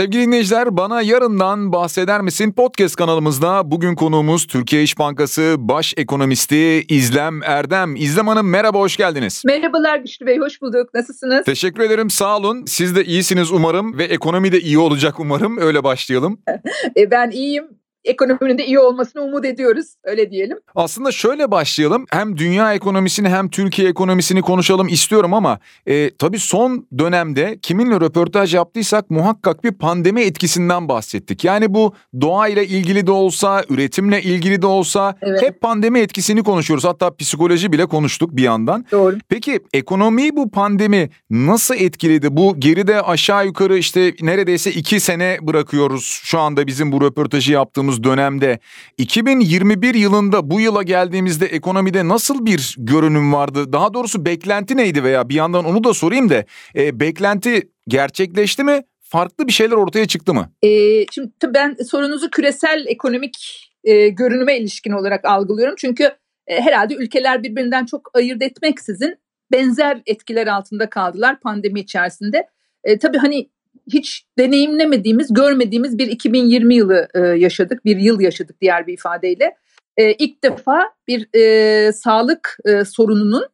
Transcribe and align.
Sevgili 0.00 0.22
dinleyiciler 0.22 0.76
bana 0.76 1.02
yarından 1.02 1.72
bahseder 1.72 2.20
misin 2.20 2.52
podcast 2.52 2.96
kanalımızda 2.96 3.70
bugün 3.70 3.94
konuğumuz 3.94 4.46
Türkiye 4.46 4.82
İş 4.82 4.98
Bankası 4.98 5.56
Baş 5.58 5.94
Ekonomisti 5.96 6.84
İzlem 6.88 7.42
Erdem. 7.42 7.96
İzlem 7.96 8.26
Hanım 8.26 8.48
merhaba 8.50 8.78
hoş 8.78 8.96
geldiniz. 8.96 9.42
Merhabalar 9.46 9.98
Güçlü 9.98 10.26
Bey 10.26 10.38
hoş 10.38 10.62
bulduk 10.62 10.94
nasılsınız? 10.94 11.44
Teşekkür 11.44 11.82
ederim 11.82 12.10
sağ 12.10 12.36
olun 12.36 12.64
siz 12.64 12.96
de 12.96 13.04
iyisiniz 13.04 13.52
umarım 13.52 13.98
ve 13.98 14.04
ekonomi 14.04 14.52
de 14.52 14.60
iyi 14.60 14.78
olacak 14.78 15.20
umarım 15.20 15.58
öyle 15.58 15.84
başlayalım. 15.84 16.40
E, 16.96 17.10
ben 17.10 17.30
iyiyim 17.30 17.64
ekonominin 18.04 18.58
de 18.58 18.66
iyi 18.66 18.78
olmasını 18.78 19.22
umut 19.22 19.44
ediyoruz. 19.44 19.86
Öyle 20.04 20.30
diyelim. 20.30 20.58
Aslında 20.74 21.12
şöyle 21.12 21.50
başlayalım. 21.50 22.06
Hem 22.10 22.36
dünya 22.36 22.74
ekonomisini 22.74 23.28
hem 23.28 23.48
Türkiye 23.48 23.88
ekonomisini 23.88 24.42
konuşalım 24.42 24.88
istiyorum 24.88 25.34
ama 25.34 25.58
e, 25.86 26.10
tabii 26.10 26.38
son 26.38 26.86
dönemde 26.98 27.58
kiminle 27.62 27.94
röportaj 27.94 28.54
yaptıysak 28.54 29.10
muhakkak 29.10 29.64
bir 29.64 29.72
pandemi 29.72 30.20
etkisinden 30.20 30.88
bahsettik. 30.88 31.44
Yani 31.44 31.74
bu 31.74 31.94
doğayla 32.20 32.62
ilgili 32.62 33.06
de 33.06 33.10
olsa, 33.10 33.64
üretimle 33.68 34.22
ilgili 34.22 34.62
de 34.62 34.66
olsa 34.66 35.14
evet. 35.22 35.42
hep 35.42 35.60
pandemi 35.60 35.98
etkisini 35.98 36.42
konuşuyoruz. 36.42 36.84
Hatta 36.84 37.16
psikoloji 37.16 37.72
bile 37.72 37.86
konuştuk 37.86 38.36
bir 38.36 38.42
yandan. 38.42 38.86
Doğru. 38.92 39.16
Peki 39.28 39.60
ekonomiyi 39.72 40.36
bu 40.36 40.50
pandemi 40.50 41.10
nasıl 41.30 41.74
etkiledi? 41.74 42.36
Bu 42.36 42.60
geride 42.60 43.02
aşağı 43.02 43.46
yukarı 43.46 43.78
işte 43.78 44.14
neredeyse 44.20 44.70
iki 44.70 45.00
sene 45.00 45.38
bırakıyoruz 45.42 46.20
şu 46.24 46.38
anda 46.38 46.66
bizim 46.66 46.92
bu 46.92 47.00
röportajı 47.00 47.52
yaptığımız 47.52 47.89
yaşadığımız 47.90 48.04
dönemde 48.04 48.58
2021 48.98 49.94
yılında 49.94 50.50
bu 50.50 50.60
yıla 50.60 50.82
geldiğimizde 50.82 51.46
ekonomide 51.46 52.08
nasıl 52.08 52.46
bir 52.46 52.76
görünüm 52.78 53.32
vardı? 53.32 53.72
Daha 53.72 53.94
doğrusu 53.94 54.24
beklenti 54.24 54.76
neydi 54.76 55.04
veya 55.04 55.28
bir 55.28 55.34
yandan 55.34 55.64
onu 55.64 55.84
da 55.84 55.94
sorayım 55.94 56.30
da 56.30 56.44
e, 56.74 57.00
beklenti 57.00 57.68
gerçekleşti 57.88 58.64
mi? 58.64 58.82
Farklı 59.02 59.46
bir 59.46 59.52
şeyler 59.52 59.76
ortaya 59.76 60.06
çıktı 60.06 60.34
mı? 60.34 60.50
E, 60.62 60.68
şimdi 61.12 61.30
ben 61.54 61.76
sorunuzu 61.90 62.30
küresel 62.30 62.84
ekonomik 62.86 63.36
e, 63.84 64.08
görünüme 64.08 64.58
ilişkin 64.58 64.92
olarak 64.92 65.24
algılıyorum. 65.24 65.74
Çünkü 65.78 66.04
e, 66.46 66.60
herhalde 66.60 66.94
ülkeler 66.94 67.42
birbirinden 67.42 67.86
çok 67.86 68.10
ayırt 68.14 68.42
etmeksizin 68.42 69.16
benzer 69.52 70.02
etkiler 70.06 70.46
altında 70.46 70.90
kaldılar 70.90 71.40
pandemi 71.40 71.80
içerisinde. 71.80 72.46
E, 72.84 72.98
tabii 72.98 73.18
hani 73.18 73.48
hiç 73.94 74.24
deneyimlemediğimiz, 74.38 75.34
görmediğimiz 75.34 75.98
bir 75.98 76.06
2020 76.06 76.74
yılı 76.74 77.08
e, 77.14 77.20
yaşadık. 77.20 77.84
Bir 77.84 77.96
yıl 77.96 78.20
yaşadık 78.20 78.60
diğer 78.60 78.86
bir 78.86 78.92
ifadeyle. 78.92 79.56
E, 79.96 80.12
ilk 80.12 80.44
defa 80.44 80.90
bir 81.08 81.28
e, 81.34 81.92
sağlık 81.92 82.56
e, 82.64 82.84
sorununun 82.84 83.46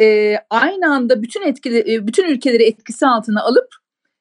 e, 0.00 0.36
aynı 0.50 0.94
anda 0.94 1.22
bütün 1.22 1.42
etkili, 1.42 1.94
e, 1.94 2.06
bütün 2.06 2.28
ülkeleri 2.28 2.64
etkisi 2.64 3.06
altına 3.06 3.42
alıp 3.42 3.68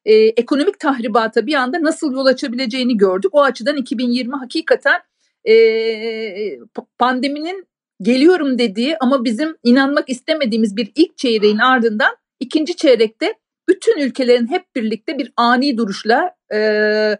e, 0.06 0.14
ekonomik 0.16 0.80
tahribata 0.80 1.48
bir 1.48 1.54
anda 1.54 1.84
nasıl 1.84 2.14
yol 2.14 2.26
açabileceğini 2.26 2.98
gördük. 2.98 3.36
O 3.36 3.44
açıdan 3.44 3.78
2020 3.78 4.36
hakikaten 4.36 5.02
e, 5.50 6.60
pandeminin 6.98 7.68
geliyorum 8.02 8.60
dediği 8.60 8.98
ama 8.98 9.24
bizim 9.24 9.56
inanmak 9.64 10.10
istemediğimiz 10.10 10.78
bir 10.78 10.92
ilk 10.96 11.18
çeyreğin 11.18 11.58
ardından 11.58 12.16
ikinci 12.40 12.76
çeyrekte 12.76 13.34
bütün 13.70 14.00
ülkelerin 14.00 14.48
hep 14.48 14.76
birlikte 14.76 15.18
bir 15.18 15.34
ani 15.38 15.78
duruşla 15.78 16.36
e, 16.54 17.18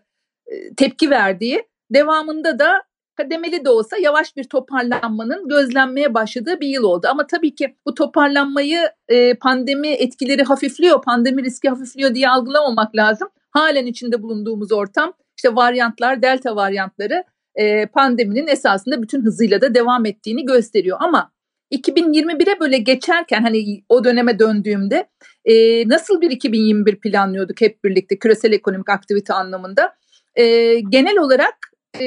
tepki 0.78 1.10
verdiği, 1.10 1.64
devamında 1.92 2.60
da 2.60 2.84
kademeli 3.16 3.66
de 3.66 3.70
olsa 3.70 3.98
yavaş 3.98 4.36
bir 4.36 4.44
toparlanmanın 4.44 5.48
gözlenmeye 5.48 6.14
başladığı 6.14 6.60
bir 6.60 6.68
yıl 6.68 6.84
oldu. 6.84 7.08
Ama 7.12 7.28
tabii 7.28 7.56
ki 7.56 7.76
bu 7.86 7.94
toparlanmayı 7.94 8.80
e, 9.08 9.34
pandemi 9.34 9.88
etkileri 9.88 10.44
hafifliyor, 10.44 11.02
pandemi 11.02 11.44
riski 11.44 11.70
hafifliyor 11.70 12.16
diye 12.16 12.30
algılamamak 12.30 12.96
lazım. 12.96 13.30
Halen 13.52 13.86
içinde 13.86 14.24
bulunduğumuz 14.24 14.72
ortam, 14.72 15.14
işte 15.38 15.56
varyantlar, 15.56 16.22
delta 16.22 16.56
varyantları 16.56 17.24
e, 17.56 17.86
pandeminin 17.86 18.48
esasında 18.48 19.02
bütün 19.02 19.22
hızıyla 19.22 19.62
da 19.62 19.74
devam 19.76 20.06
ettiğini 20.06 20.46
gösteriyor. 20.46 20.98
Ama 21.02 21.32
2021'e 21.74 22.60
böyle 22.60 22.78
geçerken 22.78 23.42
hani 23.42 23.84
o 23.90 24.04
döneme 24.04 24.40
döndüğümde 24.40 25.08
e, 25.46 25.88
nasıl 25.88 26.22
bir 26.22 26.32
2021 26.32 27.00
planlıyorduk 27.00 27.62
hep 27.62 27.84
birlikte 27.84 28.20
küresel 28.20 28.54
ekonomik 28.54 28.90
aktivite 28.90 29.34
anlamında. 29.34 29.96
E, 30.36 30.80
genel 30.80 31.18
olarak 31.18 31.56
e, 32.02 32.06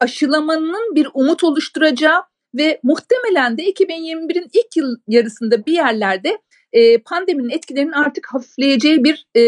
aşılamanın 0.00 0.94
bir 0.94 1.08
umut 1.14 1.44
oluşturacağı 1.44 2.22
ve 2.54 2.80
muhtemelen 2.82 3.58
de 3.58 3.62
2021'in 3.62 4.50
ilk 4.52 4.76
yıl 4.76 4.96
yarısında 5.08 5.66
bir 5.66 5.72
yerlerde 5.72 6.38
e, 6.72 6.98
pandeminin 6.98 7.50
etkilerinin 7.50 7.92
artık 7.92 8.26
hafifleyeceği 8.26 9.04
bir 9.04 9.26
e, 9.34 9.40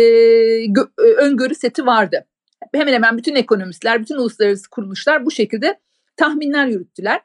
gö- 0.64 1.16
öngörü 1.16 1.54
seti 1.54 1.86
vardı. 1.86 2.26
Hemen 2.74 2.92
hemen 2.92 3.18
bütün 3.18 3.34
ekonomistler, 3.34 4.00
bütün 4.00 4.14
uluslararası 4.14 4.70
kuruluşlar 4.70 5.26
bu 5.26 5.30
şekilde 5.30 5.80
tahminler 6.16 6.66
yürüttüler. 6.66 7.20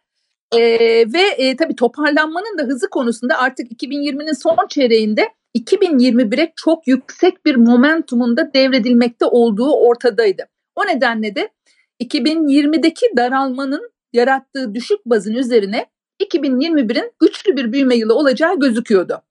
E, 0.51 0.59
ve 1.13 1.21
e, 1.37 1.55
tabii 1.55 1.75
toparlanmanın 1.75 2.57
da 2.57 2.63
hızı 2.63 2.89
konusunda 2.89 3.37
artık 3.37 3.71
2020'nin 3.71 4.33
son 4.33 4.67
çeyreğinde 4.69 5.29
2021'e 5.57 6.53
çok 6.55 6.87
yüksek 6.87 7.45
bir 7.45 7.55
momentumunda 7.55 8.53
devredilmekte 8.53 9.25
olduğu 9.25 9.71
ortadaydı. 9.71 10.43
O 10.75 10.87
nedenle 10.87 11.35
de 11.35 11.49
2020'deki 12.03 13.05
daralmanın 13.17 13.91
yarattığı 14.13 14.75
düşük 14.75 14.99
bazın 15.05 15.33
üzerine 15.33 15.85
2021'in 16.23 17.11
güçlü 17.21 17.57
bir 17.57 17.71
büyüme 17.71 17.95
yılı 17.95 18.15
olacağı 18.15 18.59
gözüküyordu. 18.59 19.21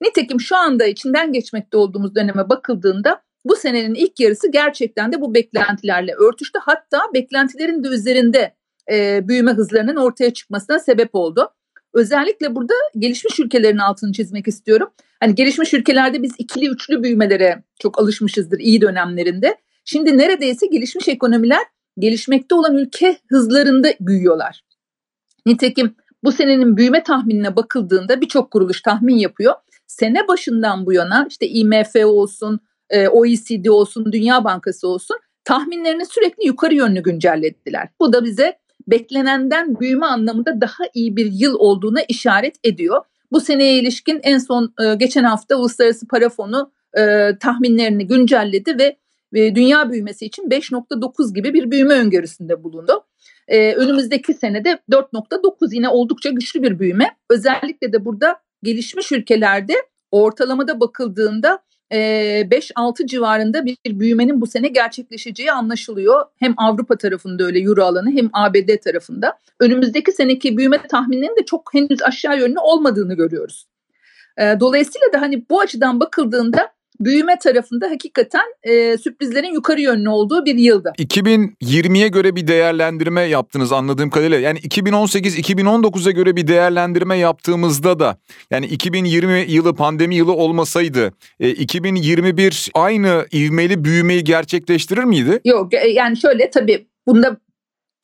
Nitekim 0.00 0.40
şu 0.40 0.56
anda 0.56 0.86
içinden 0.86 1.32
geçmekte 1.32 1.76
olduğumuz 1.76 2.14
döneme 2.14 2.48
bakıldığında 2.48 3.22
bu 3.44 3.56
senenin 3.56 3.94
ilk 3.94 4.20
yarısı 4.20 4.50
gerçekten 4.50 5.12
de 5.12 5.20
bu 5.20 5.34
beklentilerle 5.34 6.14
örtüştü. 6.14 6.58
Hatta 6.62 7.00
beklentilerin 7.14 7.84
de 7.84 7.88
üzerinde 7.88 8.54
e, 8.92 9.28
büyüme 9.28 9.52
hızlarının 9.52 9.96
ortaya 9.96 10.32
çıkmasına 10.32 10.78
sebep 10.78 11.10
oldu. 11.12 11.50
Özellikle 11.94 12.54
burada 12.54 12.74
gelişmiş 12.98 13.40
ülkelerin 13.40 13.78
altını 13.78 14.12
çizmek 14.12 14.48
istiyorum. 14.48 14.90
Hani 15.20 15.34
gelişmiş 15.34 15.74
ülkelerde 15.74 16.22
biz 16.22 16.32
ikili 16.38 16.68
üçlü 16.68 17.02
büyümelere 17.02 17.62
çok 17.78 17.98
alışmışızdır 18.00 18.58
iyi 18.58 18.80
dönemlerinde. 18.80 19.56
Şimdi 19.84 20.18
neredeyse 20.18 20.66
gelişmiş 20.66 21.08
ekonomiler 21.08 21.62
gelişmekte 21.98 22.54
olan 22.54 22.76
ülke 22.76 23.18
hızlarında 23.28 23.88
büyüyorlar. 24.00 24.60
Nitekim 25.46 25.94
bu 26.24 26.32
senenin 26.32 26.76
büyüme 26.76 27.02
tahminine 27.02 27.56
bakıldığında 27.56 28.20
birçok 28.20 28.50
kuruluş 28.50 28.82
tahmin 28.82 29.16
yapıyor. 29.16 29.54
Sene 29.86 30.28
başından 30.28 30.86
bu 30.86 30.92
yana 30.92 31.26
işte 31.30 31.48
IMF 31.48 31.96
olsun, 32.04 32.60
e, 32.90 33.08
OECD 33.08 33.66
olsun, 33.66 34.12
Dünya 34.12 34.44
Bankası 34.44 34.88
olsun 34.88 35.16
tahminlerini 35.44 36.06
sürekli 36.06 36.46
yukarı 36.46 36.74
yönlü 36.74 37.02
güncellediler. 37.02 37.88
Bu 38.00 38.12
da 38.12 38.24
bize 38.24 38.58
beklenenden 38.90 39.80
büyüme 39.80 40.06
anlamında 40.06 40.60
daha 40.60 40.84
iyi 40.94 41.16
bir 41.16 41.32
yıl 41.32 41.54
olduğuna 41.54 42.00
işaret 42.08 42.56
ediyor. 42.64 43.04
Bu 43.32 43.40
seneye 43.40 43.78
ilişkin 43.78 44.20
en 44.22 44.38
son 44.38 44.74
e, 44.80 44.94
geçen 44.94 45.24
hafta 45.24 45.56
Uluslararası 45.56 46.08
Para 46.08 46.28
Fonu 46.28 46.72
e, 46.98 47.30
tahminlerini 47.40 48.06
güncelledi 48.06 48.78
ve 48.78 48.96
e, 49.34 49.54
dünya 49.54 49.90
büyümesi 49.90 50.26
için 50.26 50.42
5.9 50.42 51.34
gibi 51.34 51.54
bir 51.54 51.70
büyüme 51.70 51.94
öngörüsünde 51.94 52.64
bulundu. 52.64 53.04
Önümüzdeki 53.76 54.34
senede 54.34 54.78
4.9 54.90 55.74
yine 55.74 55.88
oldukça 55.88 56.30
güçlü 56.30 56.62
bir 56.62 56.78
büyüme. 56.78 57.16
Özellikle 57.30 57.92
de 57.92 58.04
burada 58.04 58.40
gelişmiş 58.62 59.12
ülkelerde 59.12 59.74
ortalamada 60.10 60.80
bakıldığında 60.80 61.58
5-6 61.90 63.06
civarında 63.06 63.64
bir 63.64 63.76
büyümenin 63.86 64.40
bu 64.40 64.46
sene 64.46 64.68
gerçekleşeceği 64.68 65.52
anlaşılıyor. 65.52 66.24
Hem 66.38 66.54
Avrupa 66.56 66.96
tarafında 66.96 67.44
öyle 67.44 67.60
Euro 67.60 67.84
alanı 67.84 68.10
hem 68.10 68.30
ABD 68.32 68.76
tarafında. 68.84 69.38
Önümüzdeki 69.60 70.12
seneki 70.12 70.56
büyüme 70.56 70.78
tahmininin 70.86 71.36
de 71.36 71.44
çok 71.46 71.74
henüz 71.74 72.02
aşağı 72.02 72.38
yönlü 72.38 72.58
olmadığını 72.58 73.14
görüyoruz. 73.14 73.66
Dolayısıyla 74.60 75.12
da 75.12 75.20
hani 75.20 75.48
bu 75.50 75.60
açıdan 75.60 76.00
bakıldığında 76.00 76.72
büyüme 77.00 77.38
tarafında 77.38 77.90
hakikaten 77.90 78.44
e, 78.62 78.98
sürprizlerin 78.98 79.54
yukarı 79.54 79.80
yönlü 79.80 80.08
olduğu 80.08 80.44
bir 80.44 80.54
yıldı. 80.54 80.92
2020'ye 80.98 82.08
göre 82.08 82.36
bir 82.36 82.46
değerlendirme 82.46 83.22
yaptınız 83.22 83.72
anladığım 83.72 84.10
kadarıyla. 84.10 84.38
Yani 84.38 84.58
2018-2019'a 84.58 86.10
göre 86.10 86.36
bir 86.36 86.46
değerlendirme 86.46 87.16
yaptığımızda 87.16 87.98
da 87.98 88.18
yani 88.50 88.66
2020 88.66 89.44
yılı 89.48 89.74
pandemi 89.74 90.14
yılı 90.16 90.32
olmasaydı 90.32 91.12
e, 91.40 91.50
2021 91.50 92.70
aynı 92.74 93.26
ivmeli 93.32 93.84
büyümeyi 93.84 94.24
gerçekleştirir 94.24 95.04
miydi? 95.04 95.40
Yok 95.44 95.74
e, 95.74 95.88
yani 95.88 96.16
şöyle 96.16 96.50
tabii 96.50 96.86
bunda 97.06 97.36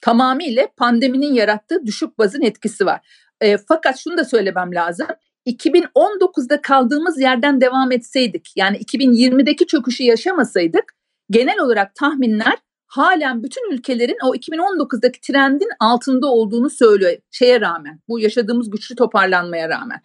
tamamıyla 0.03 0.69
pandeminin 0.77 1.35
yarattığı 1.35 1.87
düşük 1.87 2.19
bazın 2.19 2.43
etkisi 2.43 2.87
var. 2.87 3.01
E, 3.41 3.57
fakat 3.69 3.99
şunu 3.99 4.17
da 4.17 4.25
söylemem 4.25 4.75
lazım. 4.75 5.07
2019'da 5.47 6.63
kaldığımız 6.63 7.21
yerden 7.21 7.61
devam 7.61 7.93
etseydik 7.93 8.53
yani 8.57 8.77
2020'deki 8.77 9.67
çöküşü 9.67 10.03
yaşamasaydık 10.03 10.95
genel 11.31 11.61
olarak 11.61 11.95
tahminler 11.95 12.59
halen 12.87 13.43
bütün 13.43 13.73
ülkelerin 13.73 14.17
o 14.25 14.35
2019'daki 14.35 15.21
trendin 15.21 15.69
altında 15.81 16.27
olduğunu 16.27 16.71
söylüyor 16.71 17.17
şeye 17.31 17.61
rağmen 17.61 18.01
bu 18.09 18.21
yaşadığımız 18.21 18.71
güçlü 18.71 18.95
toparlanmaya 18.95 19.69
rağmen. 19.69 20.01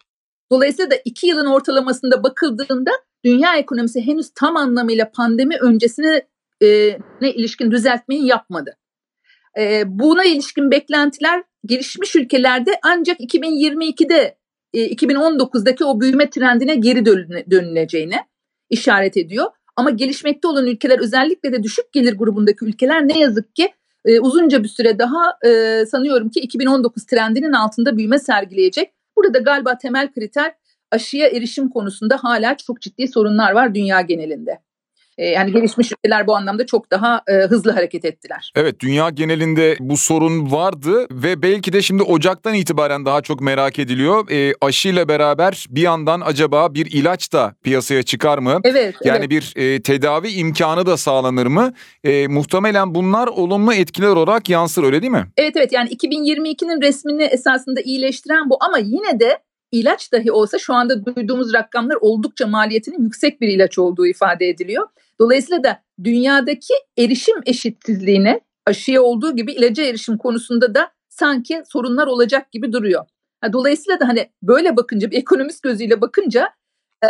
Dolayısıyla 0.52 0.90
da 0.90 0.94
iki 1.04 1.26
yılın 1.26 1.46
ortalamasında 1.46 2.22
bakıldığında 2.22 2.90
dünya 3.24 3.56
ekonomisi 3.56 4.06
henüz 4.06 4.30
tam 4.34 4.56
anlamıyla 4.56 5.10
pandemi 5.10 5.56
öncesine 5.56 6.26
ne 7.20 7.32
ilişkin 7.34 7.70
düzeltmeyi 7.70 8.26
yapmadı. 8.26 8.76
E, 9.58 9.82
buna 9.86 10.24
ilişkin 10.24 10.70
beklentiler 10.70 11.42
gelişmiş 11.66 12.16
ülkelerde 12.16 12.70
ancak 12.82 13.20
2022'de 13.20 14.39
e, 14.74 14.94
2019'daki 14.94 15.84
o 15.84 16.00
büyüme 16.00 16.30
trendine 16.30 16.74
geri 16.74 17.04
dönüleceğine 17.50 18.26
işaret 18.70 19.16
ediyor. 19.16 19.46
Ama 19.76 19.90
gelişmekte 19.90 20.48
olan 20.48 20.66
ülkeler 20.66 20.98
özellikle 20.98 21.52
de 21.52 21.62
düşük 21.62 21.92
gelir 21.92 22.18
grubundaki 22.18 22.64
ülkeler 22.64 23.08
ne 23.08 23.18
yazık 23.18 23.56
ki 23.56 23.68
e, 24.04 24.20
uzunca 24.20 24.62
bir 24.62 24.68
süre 24.68 24.98
daha 24.98 25.50
e, 25.50 25.86
sanıyorum 25.86 26.28
ki 26.28 26.40
2019 26.40 27.06
trendinin 27.06 27.52
altında 27.52 27.96
büyüme 27.96 28.18
sergileyecek. 28.18 28.90
Burada 29.16 29.38
galiba 29.38 29.78
temel 29.78 30.12
kriter 30.12 30.54
aşıya 30.90 31.28
erişim 31.28 31.68
konusunda 31.68 32.16
hala 32.22 32.56
çok 32.56 32.80
ciddi 32.80 33.08
sorunlar 33.08 33.52
var 33.52 33.74
dünya 33.74 34.00
genelinde. 34.00 34.58
Ee, 35.18 35.26
yani 35.26 35.52
gelişmiş 35.52 35.92
ülkeler 35.92 36.26
bu 36.26 36.36
anlamda 36.36 36.66
çok 36.66 36.90
daha 36.90 37.22
e, 37.28 37.32
hızlı 37.32 37.70
hareket 37.70 38.04
ettiler. 38.04 38.52
Evet 38.56 38.80
dünya 38.80 39.10
genelinde 39.10 39.76
bu 39.80 39.96
sorun 39.96 40.52
vardı 40.52 41.06
ve 41.10 41.42
belki 41.42 41.72
de 41.72 41.82
şimdi 41.82 42.02
Ocak'tan 42.02 42.54
itibaren 42.54 43.04
daha 43.04 43.20
çok 43.20 43.40
merak 43.40 43.78
ediliyor. 43.78 44.30
E, 44.30 44.54
aşıyla 44.60 45.08
beraber 45.08 45.66
bir 45.70 45.82
yandan 45.82 46.20
acaba 46.20 46.74
bir 46.74 46.86
ilaç 46.86 47.32
da 47.32 47.54
piyasaya 47.62 48.02
çıkar 48.02 48.38
mı? 48.38 48.60
Evet. 48.64 48.94
Yani 49.04 49.18
evet. 49.18 49.30
bir 49.30 49.52
e, 49.56 49.82
tedavi 49.82 50.28
imkanı 50.28 50.86
da 50.86 50.96
sağlanır 50.96 51.46
mı? 51.46 51.72
E, 52.04 52.26
muhtemelen 52.26 52.94
bunlar 52.94 53.26
olumlu 53.26 53.74
etkiler 53.74 54.08
olarak 54.08 54.48
yansır 54.48 54.84
öyle 54.84 55.02
değil 55.02 55.12
mi? 55.12 55.26
Evet 55.36 55.56
evet 55.56 55.72
yani 55.72 55.88
2022'nin 55.88 56.82
resmini 56.82 57.22
esasında 57.22 57.80
iyileştiren 57.80 58.50
bu 58.50 58.56
ama 58.60 58.78
yine 58.78 59.20
de 59.20 59.38
ilaç 59.72 60.12
dahi 60.12 60.32
olsa 60.32 60.58
şu 60.58 60.74
anda 60.74 61.04
duyduğumuz 61.04 61.52
rakamlar 61.52 61.96
oldukça 62.00 62.46
maliyetinin 62.46 63.02
yüksek 63.02 63.40
bir 63.40 63.48
ilaç 63.48 63.78
olduğu 63.78 64.06
ifade 64.06 64.48
ediliyor. 64.48 64.88
Dolayısıyla 65.20 65.64
da 65.64 65.82
dünyadaki 66.04 66.74
erişim 66.98 67.36
eşitsizliğine 67.46 68.40
aşıya 68.66 69.02
olduğu 69.02 69.36
gibi 69.36 69.52
ilaca 69.52 69.84
erişim 69.84 70.18
konusunda 70.18 70.74
da 70.74 70.92
sanki 71.08 71.62
sorunlar 71.68 72.06
olacak 72.06 72.52
gibi 72.52 72.72
duruyor. 72.72 73.04
Dolayısıyla 73.52 74.00
da 74.00 74.08
hani 74.08 74.30
böyle 74.42 74.76
bakınca 74.76 75.10
bir 75.10 75.16
ekonomist 75.16 75.62
gözüyle 75.62 76.00
bakınca 76.00 76.48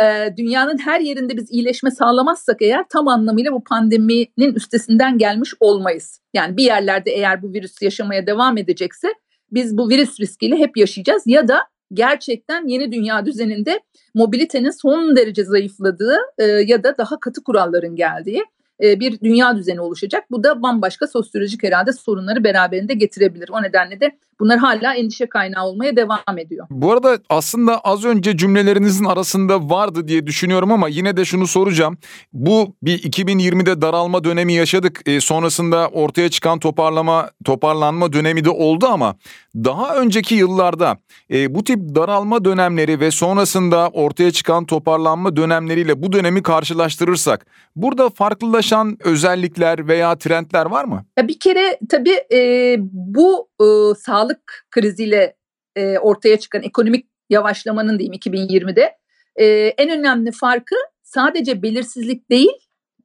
e, 0.01 0.33
dünyanın 0.37 0.77
her 0.77 0.99
yerinde 0.99 1.37
biz 1.37 1.51
iyileşme 1.51 1.91
sağlamazsak 1.91 2.61
eğer 2.61 2.85
tam 2.89 3.07
anlamıyla 3.07 3.51
bu 3.53 3.63
pandeminin 3.63 4.53
üstesinden 4.55 5.17
gelmiş 5.17 5.53
olmayız. 5.59 6.21
Yani 6.33 6.57
bir 6.57 6.63
yerlerde 6.63 7.11
eğer 7.11 7.41
bu 7.41 7.53
virüs 7.53 7.81
yaşamaya 7.81 8.27
devam 8.27 8.57
edecekse 8.57 9.07
biz 9.51 9.77
bu 9.77 9.89
virüs 9.89 10.19
riskiyle 10.19 10.57
hep 10.57 10.77
yaşayacağız 10.77 11.23
ya 11.25 11.47
da 11.47 11.70
gerçekten 11.93 12.67
yeni 12.67 12.91
dünya 12.91 13.25
düzeninde 13.25 13.79
mobilitenin 14.13 14.81
son 14.81 15.15
derece 15.15 15.43
zayıfladığı 15.43 16.17
e, 16.37 16.43
ya 16.43 16.83
da 16.83 16.97
daha 16.97 17.19
katı 17.19 17.43
kuralların 17.43 17.95
geldiği 17.95 18.43
e, 18.83 18.99
bir 18.99 19.19
dünya 19.19 19.57
düzeni 19.57 19.81
oluşacak. 19.81 20.23
Bu 20.31 20.43
da 20.43 20.61
bambaşka 20.61 21.07
sosyolojik 21.07 21.63
herhalde 21.63 21.93
sorunları 21.93 22.43
beraberinde 22.43 22.93
getirebilir. 22.93 23.49
O 23.49 23.63
nedenle 23.63 23.99
de 23.99 24.17
bunlar 24.41 24.59
hala 24.59 24.95
endişe 24.95 25.25
kaynağı 25.25 25.65
olmaya 25.65 25.95
devam 25.95 26.37
ediyor. 26.37 26.67
Bu 26.69 26.91
arada 26.91 27.19
aslında 27.29 27.79
az 27.79 28.05
önce 28.05 28.37
cümlelerinizin 28.37 29.05
arasında 29.05 29.69
vardı 29.69 30.07
diye 30.07 30.27
düşünüyorum 30.27 30.71
ama 30.71 30.87
yine 30.87 31.17
de 31.17 31.25
şunu 31.25 31.47
soracağım. 31.47 31.97
Bu 32.33 32.75
bir 32.83 32.99
2020'de 32.99 33.81
daralma 33.81 34.23
dönemi 34.23 34.53
yaşadık. 34.53 35.01
E, 35.05 35.21
sonrasında 35.21 35.87
ortaya 35.87 36.29
çıkan 36.29 36.59
toparlama 36.59 37.29
toparlanma 37.45 38.13
dönemi 38.13 38.45
de 38.45 38.49
oldu 38.49 38.87
ama 38.87 39.15
daha 39.55 39.95
önceki 39.95 40.35
yıllarda 40.35 40.97
e, 41.31 41.55
bu 41.55 41.63
tip 41.63 41.79
daralma 41.95 42.45
dönemleri 42.45 42.99
ve 42.99 43.11
sonrasında 43.11 43.89
ortaya 43.93 44.31
çıkan 44.31 44.65
toparlanma 44.65 45.35
dönemleriyle 45.35 46.01
bu 46.01 46.11
dönemi 46.11 46.43
karşılaştırırsak 46.43 47.45
burada 47.75 48.09
farklılaşan 48.09 48.97
özellikler 49.03 49.87
veya 49.87 50.15
trendler 50.15 50.65
var 50.65 50.85
mı? 50.85 51.05
Ya 51.17 51.27
bir 51.27 51.39
kere 51.39 51.79
tabii 51.89 52.19
e, 52.33 52.75
bu 52.91 53.47
e, 53.61 53.65
sağlık 53.95 54.30
kriziyle 54.71 55.35
e, 55.75 55.97
ortaya 55.97 56.39
çıkan 56.39 56.63
ekonomik 56.63 57.05
yavaşlamanın 57.29 57.99
diyeyim 57.99 58.13
2020'de 58.13 58.91
e, 59.35 59.45
en 59.77 59.99
önemli 59.99 60.31
farkı 60.31 60.75
sadece 61.03 61.63
belirsizlik 61.63 62.29
değil 62.29 62.51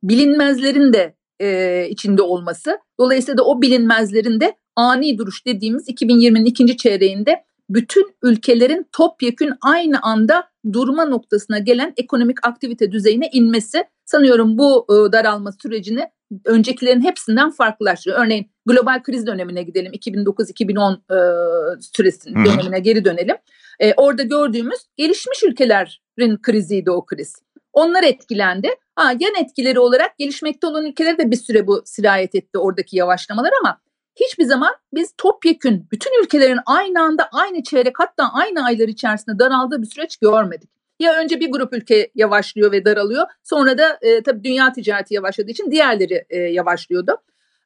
bilinmezlerin 0.02 0.93
de 0.93 1.17
e, 1.40 1.87
içinde 1.90 2.23
olması. 2.23 2.78
Dolayısıyla 2.99 3.38
da 3.38 3.44
o 3.44 3.62
bilinmezlerin 3.62 4.40
de 4.40 4.56
ani 4.76 5.19
duruş 5.19 5.46
dediğimiz 5.46 5.88
2020'nin 5.88 6.44
ikinci 6.44 6.76
çeyreğinde 6.76 7.44
bütün 7.70 8.06
ülkelerin 8.22 8.87
topyekün 8.93 9.52
aynı 9.62 10.02
anda 10.02 10.49
durma 10.72 11.05
noktasına 11.05 11.58
gelen 11.58 11.94
ekonomik 11.96 12.46
aktivite 12.46 12.93
düzeyine 12.93 13.29
inmesi 13.32 13.84
sanıyorum 14.05 14.58
bu 14.58 14.87
e, 14.90 15.12
daralma 15.12 15.52
sürecini 15.52 16.05
öncekilerin 16.44 17.00
hepsinden 17.00 17.50
farklılaştırıyor. 17.50 18.25
Örneğin 18.25 18.50
global 18.67 19.03
kriz 19.03 19.27
dönemine 19.27 19.63
gidelim 19.63 19.93
2009-2010 19.93 20.95
e, 20.95 21.81
süresinin 21.81 22.45
dönemine 22.45 22.79
geri 22.81 23.05
dönelim. 23.05 23.37
E, 23.81 23.95
orada 23.95 24.23
gördüğümüz 24.23 24.79
gelişmiş 24.97 25.43
ülkelerin 25.43 26.37
kriziydi 26.43 26.91
o 26.91 27.07
kriz. 27.07 27.35
Onlar 27.73 28.03
etkilendi. 28.03 28.69
Ha, 28.95 29.13
yan 29.21 29.35
etkileri 29.45 29.79
olarak 29.81 30.19
gelişmekte 30.19 30.67
olan 30.67 30.87
ülkelere 30.87 31.19
de 31.19 31.31
bir 31.31 31.37
süre 31.37 31.67
bu 31.67 31.83
sirayet 31.85 32.35
etti 32.35 32.59
oradaki 32.59 32.97
yavaşlamalar 32.97 33.51
ama 33.61 33.81
hiçbir 34.21 34.45
zaman 34.45 34.75
biz 34.95 35.15
topyekün 35.19 35.89
bütün 35.93 36.23
ülkelerin 36.23 36.59
aynı 36.67 37.03
anda 37.03 37.29
aynı 37.33 37.63
çeyrek 37.63 37.95
hatta 37.99 38.33
aynı 38.33 38.65
aylar 38.65 38.89
içerisinde 38.89 39.39
daraldığı 39.39 39.83
bir 39.83 39.87
süreç 39.87 40.17
görmedik. 40.17 40.71
Ya 41.01 41.15
önce 41.15 41.41
bir 41.41 41.53
grup 41.53 41.73
ülke 41.73 42.11
yavaşlıyor 42.15 42.73
ve 42.73 42.85
daralıyor. 42.85 43.27
Sonra 43.43 43.79
da 43.79 43.99
e, 44.03 44.23
tabii 44.23 44.45
dünya 44.45 44.73
ticareti 44.73 45.15
yavaşladığı 45.15 45.51
için 45.51 45.71
diğerleri 45.71 46.25
e, 46.31 46.39
yavaşlıyordu. 46.39 47.17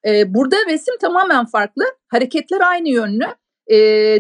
E, 0.07 0.35
burada 0.35 0.57
resim 0.69 0.95
tamamen 1.01 1.47
farklı. 1.47 1.85
Hareketler 2.09 2.61
aynı 2.61 2.89
yönlü. 2.89 3.27
E, 3.67 3.77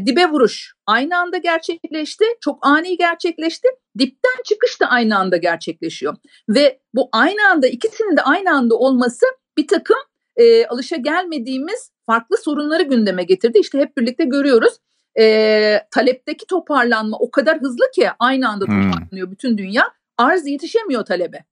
dibe 0.06 0.27
vuruş 0.27 0.75
aynı 0.87 1.19
anda 1.19 1.38
gerçekleşti. 1.38 2.25
Çok 2.41 2.67
ani 2.67 2.97
gerçekleşti. 2.97 3.69
Dipten 3.99 4.43
çıkış 4.44 4.81
da 4.81 4.87
aynı 4.87 5.19
anda 5.19 5.37
gerçekleşiyor. 5.37 6.17
Ve 6.49 6.81
bu 6.94 7.09
aynı 7.12 7.49
anda 7.50 7.67
ikisinin 7.67 8.17
de 8.17 8.23
aynı 8.23 8.50
anda 8.50 8.75
olması 8.75 9.27
bir 9.59 9.67
takım 9.69 9.97
e, 10.37 10.67
alışa 10.67 10.97
gelmediğimiz 10.97 11.91
farklı 12.06 12.37
sorunları 12.37 12.82
gündeme 12.82 13.23
getirdi. 13.23 13.59
İşte 13.59 13.79
hep 13.79 13.97
birlikte 13.97 14.25
görüyoruz. 14.25 14.73
E, 15.19 15.87
talepteki 15.91 16.47
toparlanma 16.47 17.17
o 17.21 17.31
kadar 17.31 17.61
hızlı 17.61 17.91
ki 17.94 18.09
aynı 18.19 18.49
anda 18.49 18.65
hmm. 18.67 18.82
toparlanıyor 18.82 19.31
bütün 19.31 19.59
dünya. 19.59 19.85
Arz 20.19 20.47
yetişemiyor 20.47 21.05
talebe. 21.05 21.44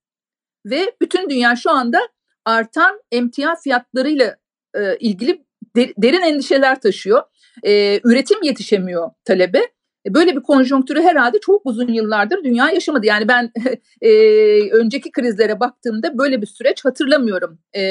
Ve 0.67 0.93
bütün 1.03 1.31
dünya 1.31 1.57
şu 1.57 1.71
anda 1.71 2.09
artan 2.44 3.00
emtia 3.12 3.56
fiyatlarıyla 3.56 4.37
e, 4.75 4.96
ilgili 4.96 5.44
der, 5.77 5.91
derin 5.98 6.22
endişeler 6.22 6.81
taşıyor. 6.81 7.22
E, 7.63 8.01
üretim 8.05 8.43
yetişemiyor 8.43 9.10
talebe. 9.24 9.58
E, 10.06 10.15
böyle 10.15 10.36
bir 10.36 10.41
konjonktürü 10.41 11.03
herhalde 11.03 11.41
çok 11.41 11.67
uzun 11.67 11.89
yıllardır 11.89 12.44
dünya 12.44 12.70
yaşamadı. 12.70 13.06
Yani 13.06 13.29
ben 13.29 13.53
e, 14.01 14.10
önceki 14.70 15.10
krizlere 15.13 15.60
baktığımda 15.60 16.19
böyle 16.19 16.43
bir 16.43 16.46
süreç 16.46 16.84
hatırlamıyorum. 16.84 17.58
E, 17.77 17.82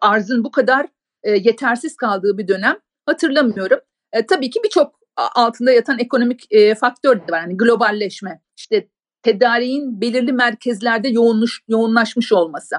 arzın 0.00 0.44
bu 0.44 0.50
kadar 0.50 0.86
e, 1.22 1.30
yetersiz 1.30 1.96
kaldığı 1.96 2.38
bir 2.38 2.48
dönem 2.48 2.76
hatırlamıyorum. 3.06 3.78
E, 4.12 4.26
tabii 4.26 4.50
ki 4.50 4.60
birçok 4.64 4.98
altında 5.16 5.72
yatan 5.72 5.98
ekonomik 5.98 6.46
e, 6.50 6.74
faktör 6.74 7.16
de 7.16 7.32
var. 7.32 7.40
Yani 7.40 7.56
globalleşme, 7.56 8.40
işte 8.56 8.88
tedariğin 9.22 10.00
belirli 10.00 10.32
merkezlerde 10.32 11.08
yoğunluş, 11.08 11.60
yoğunlaşmış 11.68 12.32
olması. 12.32 12.76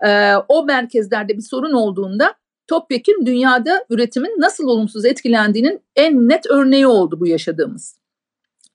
E, 0.00 0.34
o 0.48 0.64
merkezlerde 0.64 1.36
bir 1.36 1.42
sorun 1.42 1.72
olduğunda 1.72 2.34
topyekun 2.66 3.26
dünyada 3.26 3.84
üretimin 3.90 4.40
nasıl 4.40 4.68
olumsuz 4.68 5.04
etkilendiğinin 5.04 5.82
en 5.96 6.28
net 6.28 6.46
örneği 6.46 6.86
oldu 6.86 7.20
bu 7.20 7.26
yaşadığımız. 7.26 7.98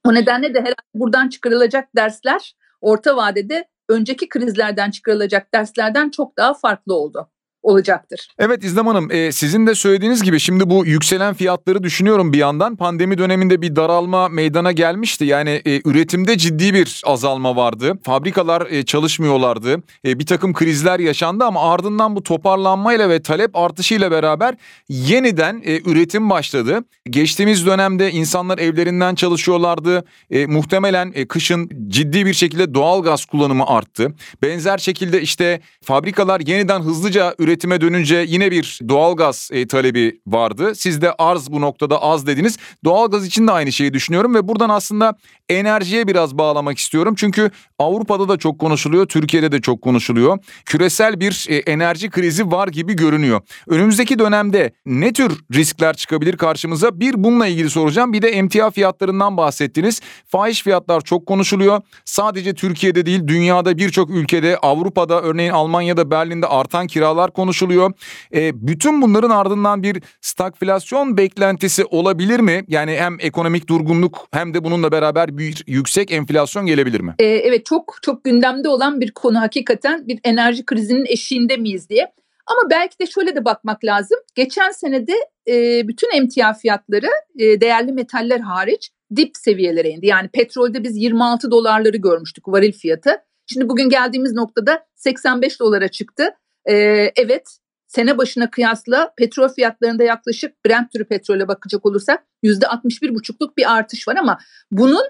O 0.05 0.13
nedenle 0.13 0.53
de 0.53 0.59
herhalde 0.59 0.75
buradan 0.93 1.29
çıkarılacak 1.29 1.95
dersler 1.95 2.55
orta 2.81 3.15
vadede 3.15 3.67
önceki 3.89 4.29
krizlerden 4.29 4.91
çıkarılacak 4.91 5.53
derslerden 5.53 6.09
çok 6.09 6.37
daha 6.37 6.53
farklı 6.53 6.93
oldu 6.95 7.29
olacaktır. 7.63 8.27
Evet 8.39 8.63
İzlem 8.63 8.87
Hanım 8.87 9.11
e, 9.11 9.31
sizin 9.31 9.67
de 9.67 9.75
söylediğiniz 9.75 10.23
gibi 10.23 10.39
şimdi 10.39 10.69
bu 10.69 10.85
yükselen 10.85 11.33
fiyatları 11.33 11.83
düşünüyorum 11.83 12.33
bir 12.33 12.37
yandan. 12.37 12.75
Pandemi 12.75 13.17
döneminde 13.17 13.61
bir 13.61 13.75
daralma 13.75 14.29
meydana 14.29 14.71
gelmişti. 14.71 15.25
Yani 15.25 15.61
e, 15.65 15.81
üretimde 15.85 16.37
ciddi 16.37 16.73
bir 16.73 17.01
azalma 17.05 17.55
vardı. 17.55 17.93
Fabrikalar 18.03 18.67
e, 18.69 18.85
çalışmıyorlardı. 18.85 19.83
E, 20.05 20.19
bir 20.19 20.25
takım 20.25 20.53
krizler 20.53 20.99
yaşandı 20.99 21.43
ama 21.45 21.73
ardından 21.73 22.15
bu 22.15 22.23
toparlanmayla 22.23 23.09
ve 23.09 23.21
talep 23.21 23.55
artışıyla 23.55 24.11
beraber 24.11 24.55
yeniden 24.89 25.61
e, 25.65 25.81
üretim 25.91 26.29
başladı. 26.29 26.83
Geçtiğimiz 27.09 27.65
dönemde 27.65 28.11
insanlar 28.11 28.57
evlerinden 28.57 29.15
çalışıyorlardı. 29.15 30.03
E, 30.31 30.45
muhtemelen 30.45 31.11
e, 31.15 31.27
kışın 31.27 31.69
ciddi 31.87 32.25
bir 32.25 32.33
şekilde 32.33 32.73
doğal 32.73 33.03
gaz 33.03 33.25
kullanımı 33.25 33.67
arttı. 33.67 34.13
Benzer 34.41 34.77
şekilde 34.77 35.21
işte 35.21 35.61
fabrikalar 35.81 36.39
yeniden 36.39 36.79
hızlıca 36.79 37.35
üretim 37.39 37.48
üretime 37.49 37.81
dönünce 37.81 38.25
yine 38.27 38.51
bir 38.51 38.79
doğalgaz 38.89 39.49
e, 39.53 39.67
talebi 39.67 40.19
vardı. 40.27 40.75
Siz 40.75 41.01
de 41.01 41.13
arz 41.17 41.51
bu 41.51 41.61
noktada 41.61 42.01
az 42.01 42.27
dediniz. 42.27 42.57
Doğalgaz 42.83 43.25
için 43.25 43.47
de 43.47 43.51
aynı 43.51 43.71
şeyi 43.71 43.93
düşünüyorum 43.93 44.35
ve 44.35 44.47
buradan 44.47 44.69
aslında 44.69 45.13
enerjiye 45.49 46.07
biraz 46.07 46.37
bağlamak 46.37 46.77
istiyorum. 46.77 47.15
Çünkü 47.17 47.51
Avrupa'da 47.79 48.29
da 48.29 48.37
çok 48.37 48.59
konuşuluyor, 48.59 49.05
Türkiye'de 49.05 49.51
de 49.51 49.61
çok 49.61 49.81
konuşuluyor. 49.81 50.37
Küresel 50.65 51.19
bir 51.19 51.45
e, 51.49 51.55
enerji 51.55 52.09
krizi 52.09 52.51
var 52.51 52.67
gibi 52.67 52.95
görünüyor. 52.95 53.41
Önümüzdeki 53.67 54.19
dönemde 54.19 54.73
ne 54.85 55.13
tür 55.13 55.39
riskler 55.53 55.95
çıkabilir 55.95 56.37
karşımıza? 56.37 56.99
Bir 56.99 57.23
bununla 57.23 57.47
ilgili 57.47 57.69
soracağım. 57.69 58.13
Bir 58.13 58.21
de 58.21 58.29
emtia 58.29 58.71
fiyatlarından 58.71 59.37
bahsettiniz. 59.37 60.01
Fahiş 60.27 60.63
fiyatlar 60.63 61.01
çok 61.01 61.25
konuşuluyor. 61.25 61.81
Sadece 62.05 62.53
Türkiye'de 62.53 63.05
değil, 63.05 63.27
dünyada 63.27 63.77
birçok 63.77 64.09
ülkede, 64.09 64.57
Avrupa'da 64.57 65.21
örneğin 65.21 65.51
Almanya'da, 65.51 66.11
Berlin'de 66.11 66.47
artan 66.47 66.87
kiralar 66.87 67.31
konuşuluyor. 67.39 67.91
E, 68.33 68.67
bütün 68.67 69.01
bunların 69.01 69.29
ardından 69.29 69.83
bir 69.83 70.01
stagflasyon 70.21 71.17
beklentisi 71.17 71.85
olabilir 71.85 72.39
mi? 72.39 72.65
Yani 72.67 72.97
hem 72.97 73.17
ekonomik 73.19 73.69
durgunluk 73.69 74.27
hem 74.31 74.53
de 74.53 74.63
bununla 74.63 74.91
beraber 74.91 75.37
bir 75.37 75.63
yüksek 75.67 76.11
enflasyon 76.11 76.65
gelebilir 76.65 76.99
mi? 76.99 77.15
Ee, 77.19 77.25
evet 77.25 77.65
çok 77.65 77.97
çok 78.01 78.23
gündemde 78.23 78.69
olan 78.69 79.01
bir 79.01 79.11
konu 79.11 79.39
hakikaten 79.41 80.07
bir 80.07 80.19
enerji 80.23 80.65
krizinin 80.65 81.05
eşiğinde 81.05 81.57
miyiz 81.57 81.89
diye. 81.89 82.11
Ama 82.47 82.69
belki 82.69 82.99
de 82.99 83.05
şöyle 83.05 83.35
de 83.35 83.45
bakmak 83.45 83.85
lazım. 83.85 84.19
Geçen 84.35 84.71
senede 84.71 85.13
e, 85.47 85.87
bütün 85.87 86.15
emtia 86.15 86.53
fiyatları 86.53 87.09
e, 87.39 87.61
değerli 87.61 87.91
metaller 87.91 88.39
hariç 88.39 88.91
dip 89.15 89.37
seviyelere 89.37 89.89
indi. 89.89 90.05
Yani 90.05 90.27
petrolde 90.27 90.83
biz 90.83 90.97
26 90.97 91.51
dolarları 91.51 91.97
görmüştük 91.97 92.47
varil 92.47 92.71
fiyatı. 92.71 93.11
Şimdi 93.45 93.69
bugün 93.69 93.89
geldiğimiz 93.89 94.33
noktada 94.33 94.85
85 94.95 95.59
dolara 95.59 95.87
çıktı. 95.87 96.23
E, 96.69 96.75
evet 97.15 97.57
sene 97.87 98.17
başına 98.17 98.49
kıyasla 98.49 99.13
petrol 99.17 99.49
fiyatlarında 99.49 100.03
yaklaşık 100.03 100.65
Brent 100.65 100.91
türü 100.91 101.05
petrole 101.05 101.47
bakacak 101.47 101.85
olursak 101.85 102.23
%61,5'luk 102.43 103.57
bir 103.57 103.73
artış 103.73 104.07
var 104.07 104.15
ama 104.15 104.39
bunun 104.71 105.03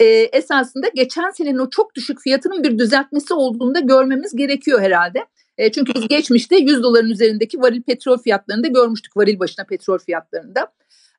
e, 0.00 0.04
esasında 0.06 0.88
geçen 0.94 1.30
senenin 1.30 1.58
o 1.58 1.70
çok 1.70 1.94
düşük 1.94 2.20
fiyatının 2.20 2.62
bir 2.62 2.78
düzeltmesi 2.78 3.34
olduğunu 3.34 3.74
da 3.74 3.80
görmemiz 3.80 4.36
gerekiyor 4.36 4.80
herhalde. 4.80 5.26
E, 5.58 5.72
çünkü 5.72 5.94
biz 5.94 6.08
geçmişte 6.08 6.56
100 6.56 6.82
doların 6.82 7.10
üzerindeki 7.10 7.60
varil 7.60 7.82
petrol 7.82 8.18
fiyatlarında 8.18 8.68
görmüştük 8.68 9.16
varil 9.16 9.38
başına 9.38 9.64
petrol 9.64 9.98
fiyatlarında. 9.98 10.72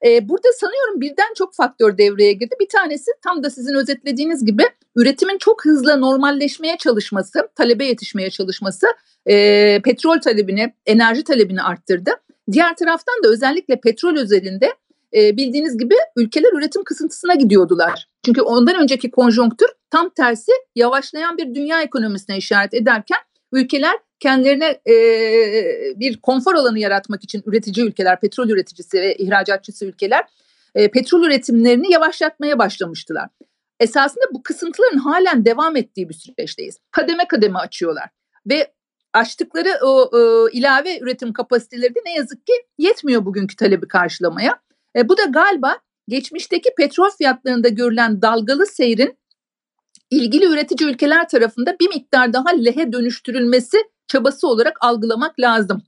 E, 0.05 0.29
burada 0.29 0.47
sanıyorum 0.59 1.01
birden 1.01 1.33
çok 1.35 1.55
faktör 1.55 1.97
devreye 1.97 2.33
girdi. 2.33 2.55
Bir 2.59 2.69
tanesi 2.69 3.11
tam 3.23 3.43
da 3.43 3.49
sizin 3.49 3.73
özetlediğiniz 3.73 4.45
gibi 4.45 4.63
üretimin 4.95 5.37
çok 5.37 5.65
hızlı 5.65 6.01
normalleşmeye 6.01 6.77
çalışması, 6.77 7.49
talebe 7.55 7.85
yetişmeye 7.85 8.29
çalışması 8.29 8.87
e, 9.25 9.81
petrol 9.81 10.19
talebini, 10.19 10.73
enerji 10.85 11.23
talebini 11.23 11.61
arttırdı. 11.61 12.11
Diğer 12.51 12.75
taraftan 12.75 13.23
da 13.23 13.27
özellikle 13.27 13.79
petrol 13.79 14.17
özelinde 14.17 14.73
e, 15.13 15.37
bildiğiniz 15.37 15.77
gibi 15.77 15.95
ülkeler 16.15 16.53
üretim 16.53 16.83
kısıntısına 16.83 17.35
gidiyordular. 17.35 18.07
Çünkü 18.25 18.41
ondan 18.41 18.75
önceki 18.75 19.11
konjonktür 19.11 19.67
tam 19.89 20.09
tersi 20.09 20.51
yavaşlayan 20.75 21.37
bir 21.37 21.55
dünya 21.55 21.81
ekonomisine 21.81 22.37
işaret 22.37 22.73
ederken 22.73 23.17
ülkeler 23.51 23.97
kendilerine 24.19 24.79
e, 24.87 24.95
bir 25.99 26.17
konfor 26.17 26.55
alanı 26.55 26.79
yaratmak 26.79 27.23
için 27.23 27.43
üretici 27.45 27.85
ülkeler, 27.87 28.19
petrol 28.19 28.49
üreticisi 28.49 29.01
ve 29.01 29.15
ihracatçısı 29.15 29.85
ülkeler 29.85 30.23
e, 30.75 30.91
petrol 30.91 31.23
üretimlerini 31.23 31.91
yavaşlatmaya 31.91 32.59
başlamıştılar. 32.59 33.29
Esasında 33.79 34.25
bu 34.33 34.43
kısıntıların 34.43 34.97
halen 34.97 35.45
devam 35.45 35.75
ettiği 35.75 36.09
bir 36.09 36.13
süreçteyiz. 36.13 36.77
Kademe 36.91 37.27
kademe 37.27 37.59
açıyorlar 37.59 38.09
ve 38.47 38.73
açtıkları 39.13 39.79
o 39.83 40.11
e, 40.13 40.51
ilave 40.57 40.99
üretim 40.99 41.33
kapasiteleri 41.33 41.95
de 41.95 41.99
ne 42.05 42.13
yazık 42.13 42.47
ki 42.47 42.53
yetmiyor 42.77 43.25
bugünkü 43.25 43.55
talebi 43.55 43.87
karşılamaya. 43.87 44.59
E, 44.95 45.09
bu 45.09 45.17
da 45.17 45.23
galiba 45.23 45.77
geçmişteki 46.07 46.69
petrol 46.77 47.09
fiyatlarında 47.09 47.69
görülen 47.69 48.21
dalgalı 48.21 48.65
seyrin 48.65 49.17
ilgili 50.11 50.45
üretici 50.45 50.89
ülkeler 50.89 51.29
tarafında 51.29 51.79
bir 51.79 51.87
miktar 51.87 52.33
daha 52.33 52.49
lehe 52.49 52.91
dönüştürülmesi 52.91 53.77
çabası 54.07 54.47
olarak 54.47 54.77
algılamak 54.81 55.39
lazım. 55.39 55.81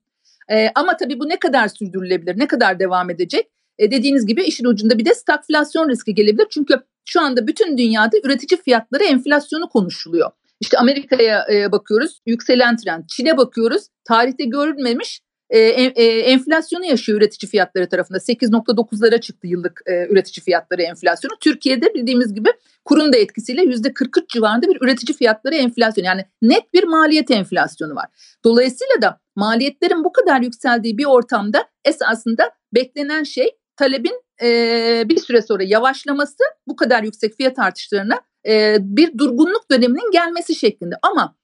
E, 0.52 0.72
ama 0.76 0.98
tabii 0.98 1.20
bu 1.20 1.30
ne 1.30 1.40
kadar 1.40 1.68
sürdürülebilir, 1.68 2.40
ne 2.40 2.48
kadar 2.48 2.80
devam 2.80 3.10
edecek? 3.10 3.48
E, 3.78 3.92
dediğiniz 3.92 4.26
gibi 4.26 4.44
işin 4.44 4.66
ucunda 4.66 4.98
bir 4.98 5.06
de 5.06 5.14
stagflasyon 5.14 5.90
riski 5.90 6.16
gelebilir. 6.16 6.48
Çünkü 6.50 6.82
şu 7.06 7.22
anda 7.22 7.48
bütün 7.48 7.78
dünyada 7.78 8.18
üretici 8.24 8.62
fiyatları 8.62 9.04
enflasyonu 9.04 9.70
konuşuluyor. 9.70 10.32
İşte 10.60 10.78
Amerika'ya 10.78 11.48
e, 11.54 11.72
bakıyoruz, 11.72 12.22
yükselen 12.26 12.78
trend. 12.78 13.04
Çin'e 13.08 13.38
bakıyoruz, 13.38 13.84
tarihte 14.06 14.46
görülmemiş 14.46 15.22
e, 15.50 15.60
e, 15.60 16.20
enflasyonu 16.20 16.86
yaşıyor 16.86 17.18
üretici 17.18 17.50
fiyatları 17.50 17.90
tarafında. 17.90 18.18
8.9'lara 18.18 19.22
çıktı 19.22 19.48
yıllık 19.48 19.82
e, 19.86 20.08
üretici 20.10 20.44
fiyatları 20.44 20.82
enflasyonu. 20.82 21.34
Türkiye'de 21.40 21.94
bildiğimiz 21.94 22.34
gibi 22.34 22.50
kurun 22.86 23.14
da 23.14 23.18
etkisiyle 23.18 23.64
%43 23.64 24.28
civarında 24.28 24.68
bir 24.68 24.78
üretici 24.82 25.18
fiyatları 25.18 25.56
enflasyonu. 25.56 26.08
Yani 26.08 26.26
net 26.42 26.74
bir 26.74 26.84
maliyet 26.84 27.32
enflasyonu 27.32 27.96
var. 27.96 28.06
Dolayısıyla 28.46 29.02
da 29.02 29.20
maliyetlerin 29.36 30.04
bu 30.04 30.12
kadar 30.12 30.42
yükseldiği 30.42 30.98
bir 30.98 31.06
ortamda 31.06 31.66
esasında 31.86 32.52
beklenen 32.76 33.24
şey 33.24 33.50
talebin 33.76 34.24
e, 34.42 35.04
bir 35.10 35.18
süre 35.18 35.42
sonra 35.42 35.64
yavaşlaması 35.64 36.44
bu 36.68 36.76
kadar 36.76 37.04
yüksek 37.04 37.38
fiyat 37.38 37.60
artışlarına 37.60 38.22
e, 38.48 38.78
bir 38.80 39.18
durgunluk 39.18 39.72
döneminin 39.72 40.12
gelmesi 40.12 40.56
şeklinde. 40.56 40.96
Ama 41.02 41.36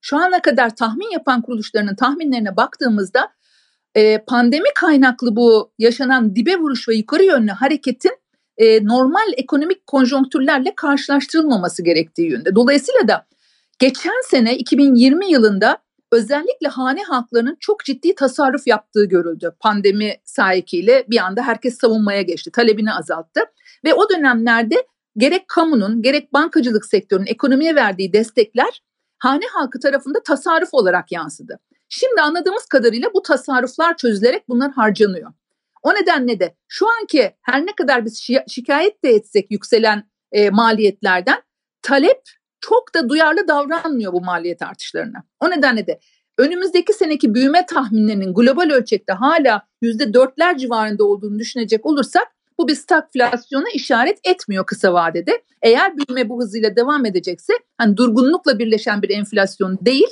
şu 0.00 0.16
ana 0.16 0.42
kadar 0.42 0.76
tahmin 0.76 1.10
yapan 1.10 1.42
kuruluşlarının 1.42 1.94
tahminlerine 1.94 2.56
baktığımızda 2.56 3.28
e, 3.94 4.18
pandemi 4.18 4.68
kaynaklı 4.74 5.36
bu 5.36 5.72
yaşanan 5.78 6.36
dibe 6.36 6.56
vuruş 6.56 6.88
ve 6.88 6.94
yukarı 6.94 7.24
yönlü 7.24 7.50
hareketin 7.50 8.18
e, 8.56 8.86
normal 8.86 9.32
ekonomik 9.36 9.86
konjonktürlerle 9.86 10.74
karşılaştırılmaması 10.76 11.84
gerektiği 11.84 12.30
yönde. 12.30 12.54
Dolayısıyla 12.54 13.08
da 13.08 13.26
geçen 13.78 14.28
sene 14.30 14.56
2020 14.56 15.30
yılında 15.30 15.78
özellikle 16.12 16.68
hane 16.68 17.02
halklarının 17.02 17.56
çok 17.60 17.84
ciddi 17.84 18.14
tasarruf 18.14 18.66
yaptığı 18.66 19.04
görüldü. 19.04 19.52
Pandemi 19.60 20.14
sahikiyle 20.24 21.04
bir 21.08 21.18
anda 21.18 21.42
herkes 21.42 21.78
savunmaya 21.78 22.22
geçti, 22.22 22.50
talebini 22.50 22.92
azalttı 22.92 23.40
ve 23.84 23.94
o 23.94 24.10
dönemlerde 24.10 24.86
gerek 25.16 25.48
kamunun 25.48 26.02
gerek 26.02 26.32
bankacılık 26.32 26.86
sektörünün 26.86 27.26
ekonomiye 27.26 27.74
verdiği 27.74 28.12
destekler 28.12 28.82
hane 29.18 29.44
halkı 29.52 29.80
tarafında 29.80 30.22
tasarruf 30.22 30.68
olarak 30.72 31.12
yansıdı. 31.12 31.58
Şimdi 31.88 32.20
anladığımız 32.20 32.66
kadarıyla 32.66 33.14
bu 33.14 33.22
tasarruflar 33.22 33.96
çözülerek 33.96 34.48
bunlar 34.48 34.72
harcanıyor. 34.72 35.32
O 35.82 35.94
nedenle 35.94 36.40
de 36.40 36.56
şu 36.68 36.86
anki 37.00 37.34
her 37.42 37.66
ne 37.66 37.74
kadar 37.74 38.04
biz 38.04 38.28
şikayet 38.48 39.04
de 39.04 39.10
etsek 39.10 39.50
yükselen 39.50 40.10
e, 40.32 40.50
maliyetlerden 40.50 41.42
talep 41.82 42.20
çok 42.60 42.94
da 42.94 43.08
duyarlı 43.08 43.48
davranmıyor 43.48 44.12
bu 44.12 44.20
maliyet 44.20 44.62
artışlarına. 44.62 45.24
O 45.40 45.50
nedenle 45.50 45.86
de 45.86 46.00
önümüzdeki 46.38 46.92
seneki 46.92 47.34
büyüme 47.34 47.66
tahminlerinin 47.66 48.34
global 48.34 48.70
ölçekte 48.70 49.12
hala 49.12 49.62
yüzde 49.82 50.14
dörtler 50.14 50.58
civarında 50.58 51.04
olduğunu 51.04 51.38
düşünecek 51.38 51.86
olursak 51.86 52.28
bu 52.58 52.68
bir 52.68 52.74
stagflasyona 52.74 53.70
işaret 53.74 54.18
etmiyor 54.24 54.66
kısa 54.66 54.92
vadede. 54.92 55.42
Eğer 55.62 55.92
büyüme 55.96 56.28
bu 56.28 56.40
hızıyla 56.42 56.76
devam 56.76 57.06
edecekse 57.06 57.52
hani 57.78 57.96
durgunlukla 57.96 58.58
birleşen 58.58 59.02
bir 59.02 59.10
enflasyon 59.10 59.78
değil 59.80 60.08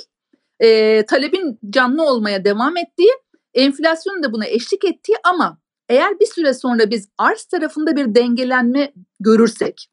e, 0.59 1.05
talebin 1.05 1.59
canlı 1.69 2.05
olmaya 2.05 2.45
devam 2.45 2.77
ettiği, 2.77 3.11
enflasyonun 3.53 4.23
da 4.23 4.33
buna 4.33 4.45
eşlik 4.45 4.85
ettiği 4.85 5.15
ama 5.23 5.57
eğer 5.89 6.19
bir 6.19 6.25
süre 6.25 6.53
sonra 6.53 6.89
biz 6.89 7.09
arz 7.17 7.43
tarafında 7.43 7.95
bir 7.95 8.15
dengelenme 8.15 8.93
görürsek 9.19 9.89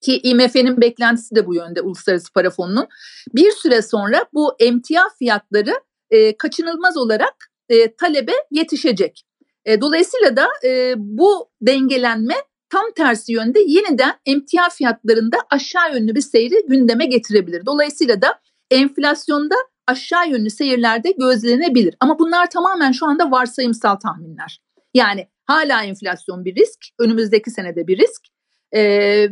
ki 0.00 0.20
IMF'nin 0.22 0.80
beklentisi 0.80 1.34
de 1.34 1.46
bu 1.46 1.54
yönde 1.54 1.80
Uluslararası 1.80 2.32
Para 2.32 2.50
Fonu'nun 2.50 2.88
bir 3.34 3.50
süre 3.50 3.82
sonra 3.82 4.24
bu 4.34 4.54
emtia 4.60 5.02
fiyatları 5.18 5.74
e, 6.10 6.36
kaçınılmaz 6.36 6.96
olarak 6.96 7.34
e, 7.68 7.96
talebe 7.96 8.32
yetişecek. 8.50 9.22
E, 9.64 9.80
dolayısıyla 9.80 10.36
da 10.36 10.48
e, 10.64 10.94
bu 10.96 11.50
dengelenme 11.60 12.34
tam 12.70 12.92
tersi 12.96 13.32
yönde 13.32 13.60
yeniden 13.60 14.14
emtia 14.26 14.68
fiyatlarında 14.68 15.36
aşağı 15.50 15.94
yönlü 15.94 16.14
bir 16.14 16.20
seyri 16.20 16.66
gündeme 16.68 17.06
getirebilir. 17.06 17.66
Dolayısıyla 17.66 18.22
da 18.22 18.40
enflasyonda 18.70 19.54
aşağı 19.86 20.28
yönlü 20.28 20.50
seyirlerde 20.50 21.10
gözlenebilir. 21.10 21.94
Ama 22.00 22.18
bunlar 22.18 22.50
tamamen 22.50 22.92
şu 22.92 23.06
anda 23.06 23.30
varsayımsal 23.30 23.96
tahminler. 23.96 24.60
Yani 24.94 25.28
hala 25.44 25.84
enflasyon 25.84 26.44
bir 26.44 26.54
risk, 26.54 26.78
önümüzdeki 26.98 27.50
senede 27.50 27.86
bir 27.86 27.98
risk 27.98 28.22
e, 28.72 28.82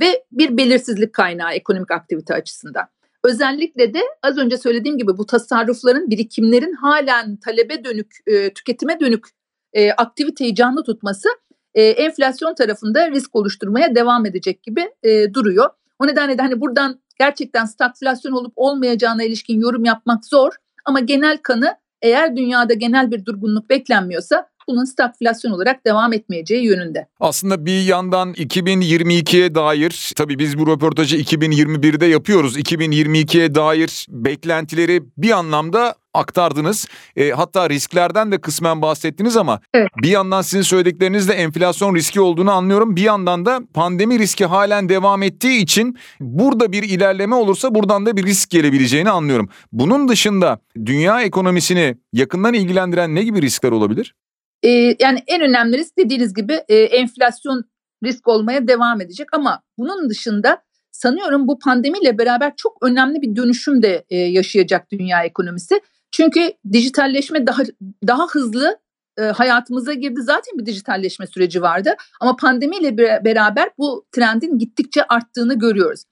ve 0.00 0.25
bir 0.33 0.57
belirsizlik 0.57 1.12
kaynağı 1.12 1.52
ekonomik 1.52 1.90
aktivite 1.90 2.35
açısından. 2.35 2.87
Özellikle 3.25 3.95
de 3.95 4.00
az 4.23 4.38
önce 4.38 4.57
söylediğim 4.59 4.99
gibi 4.99 5.18
bu 5.18 5.26
tasarrufların, 5.26 6.11
birikimlerin 6.11 6.73
halen 6.73 7.37
talebe 7.37 7.85
dönük, 7.85 8.16
e, 8.26 8.52
tüketime 8.54 9.00
dönük 9.00 9.26
e, 9.73 9.92
aktiviteyi 9.92 10.54
canlı 10.54 10.85
tutması 10.85 11.28
e, 11.75 11.83
enflasyon 11.83 12.54
tarafında 12.54 13.11
risk 13.11 13.37
oluşturmaya 13.37 13.95
devam 13.95 14.26
edecek 14.26 14.62
gibi 14.62 14.90
e, 15.02 15.35
duruyor. 15.35 15.71
O 15.99 16.07
nedenle 16.07 16.38
de 16.38 16.42
hani 16.42 16.61
buradan 16.61 17.00
gerçekten 17.18 17.64
stagflasyon 17.64 18.32
olup 18.32 18.52
olmayacağına 18.56 19.25
ilişkin 19.25 19.60
yorum 19.60 19.84
yapmak 19.84 20.25
zor 20.25 20.52
ama 20.84 21.00
genel 21.00 21.38
kanı 21.42 21.76
eğer 22.02 22.37
dünyada 22.37 22.75
genel 22.75 23.10
bir 23.10 23.25
durgunluk 23.25 23.70
beklenmiyorsa 23.70 24.48
bunun 24.68 24.84
stagflasyon 24.84 25.52
olarak 25.52 25.87
devam 25.87 26.12
etmeyeceği 26.12 26.64
yönünde. 26.64 27.06
Aslında 27.20 27.66
bir 27.66 27.82
yandan 27.82 28.32
2022'ye 28.32 29.54
dair 29.54 30.12
tabii 30.16 30.38
biz 30.38 30.58
bu 30.58 30.66
röportajı 30.66 31.16
2021'de 31.16 32.06
yapıyoruz. 32.06 32.56
2022'ye 32.56 33.54
dair 33.54 34.06
beklentileri 34.08 35.02
bir 35.16 35.30
anlamda 35.30 35.94
aktardınız. 36.18 36.88
E, 37.16 37.30
hatta 37.30 37.70
risklerden 37.70 38.32
de 38.32 38.40
kısmen 38.40 38.82
bahsettiniz 38.82 39.37
ama 39.37 39.60
evet. 39.75 39.88
bir 40.02 40.08
yandan 40.08 40.42
sizin 40.42 40.62
söylediklerinizde 40.62 41.32
enflasyon 41.32 41.94
riski 41.94 42.20
olduğunu 42.20 42.50
anlıyorum. 42.50 42.96
Bir 42.96 43.02
yandan 43.02 43.46
da 43.46 43.60
pandemi 43.75 44.18
riski 44.18 44.46
halen 44.46 44.88
devam 44.88 45.22
ettiği 45.22 45.62
için 45.62 45.98
burada 46.20 46.72
bir 46.72 46.82
ilerleme 46.82 47.34
olursa 47.34 47.75
buradan 47.75 48.06
da 48.06 48.16
bir 48.16 48.25
risk 48.25 48.50
gelebileceğini 48.50 49.10
anlıyorum. 49.10 49.48
Bunun 49.72 50.08
dışında 50.08 50.58
dünya 50.87 51.22
ekonomisini 51.22 51.96
yakından 52.12 52.54
ilgilendiren 52.54 53.14
ne 53.14 53.22
gibi 53.22 53.42
riskler 53.42 53.70
olabilir? 53.70 54.14
E, 54.62 54.68
yani 55.00 55.22
en 55.26 55.40
önemli 55.40 55.78
risk 55.78 55.98
dediğiniz 55.98 56.34
gibi 56.34 56.60
e, 56.68 56.76
enflasyon 56.76 57.64
risk 58.04 58.28
olmaya 58.28 58.68
devam 58.68 59.00
edecek 59.00 59.34
ama 59.34 59.62
bunun 59.78 60.10
dışında 60.10 60.62
sanıyorum 60.90 61.48
bu 61.48 61.58
pandemiyle 61.58 62.18
beraber 62.18 62.52
çok 62.56 62.78
önemli 62.82 63.22
bir 63.22 63.37
dönüşüm 63.37 63.82
de 63.82 64.04
e, 64.10 64.16
yaşayacak 64.16 64.90
dünya 64.92 65.25
ekonomisi. 65.25 65.80
Çünkü 66.11 66.53
dijitalleşme 66.73 67.47
daha 67.47 67.62
daha 68.07 68.27
hızlı 68.27 68.79
e, 69.19 69.23
hayatımıza 69.23 69.93
girdi. 69.93 70.21
Zaten 70.23 70.59
bir 70.59 70.67
dijitalleşme 70.67 71.27
süreci 71.27 71.62
vardı 71.62 71.95
ama 72.21 72.37
pandemiyle 72.37 72.99
beraber 73.25 73.71
bu 73.79 74.07
trendin 74.12 74.59
gittikçe 74.59 75.05
arttığını 75.05 75.59
görüyoruz. 75.59 76.05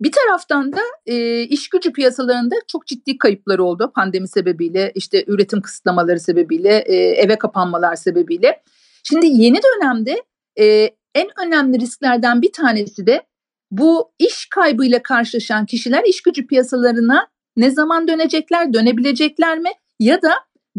Bir 0.00 0.12
taraftan 0.12 0.72
da 0.72 0.80
e, 1.06 1.42
iş 1.42 1.68
gücü 1.68 1.92
piyasalarında 1.92 2.54
çok 2.68 2.86
ciddi 2.86 3.18
kayıplar 3.18 3.58
oldu 3.58 3.92
pandemi 3.94 4.28
sebebiyle, 4.28 4.92
işte 4.94 5.24
üretim 5.26 5.62
kısıtlamaları 5.62 6.20
sebebiyle, 6.20 6.78
e, 6.86 6.96
eve 6.96 7.38
kapanmalar 7.38 7.96
sebebiyle. 7.96 8.62
Şimdi 9.02 9.26
yeni 9.26 9.58
dönemde 9.62 10.22
e, 10.60 10.90
en 11.14 11.28
önemli 11.46 11.80
risklerden 11.80 12.42
bir 12.42 12.52
tanesi 12.52 13.06
de 13.06 13.22
bu 13.70 14.12
iş 14.18 14.46
kaybıyla 14.50 15.02
karşılaşan 15.02 15.66
kişiler 15.66 16.04
iş 16.04 16.22
gücü 16.22 16.46
piyasalarına 16.46 17.28
ne 17.58 17.70
zaman 17.70 18.08
dönecekler, 18.08 18.72
dönebilecekler 18.72 19.58
mi? 19.58 19.70
Ya 20.00 20.22
da 20.22 20.32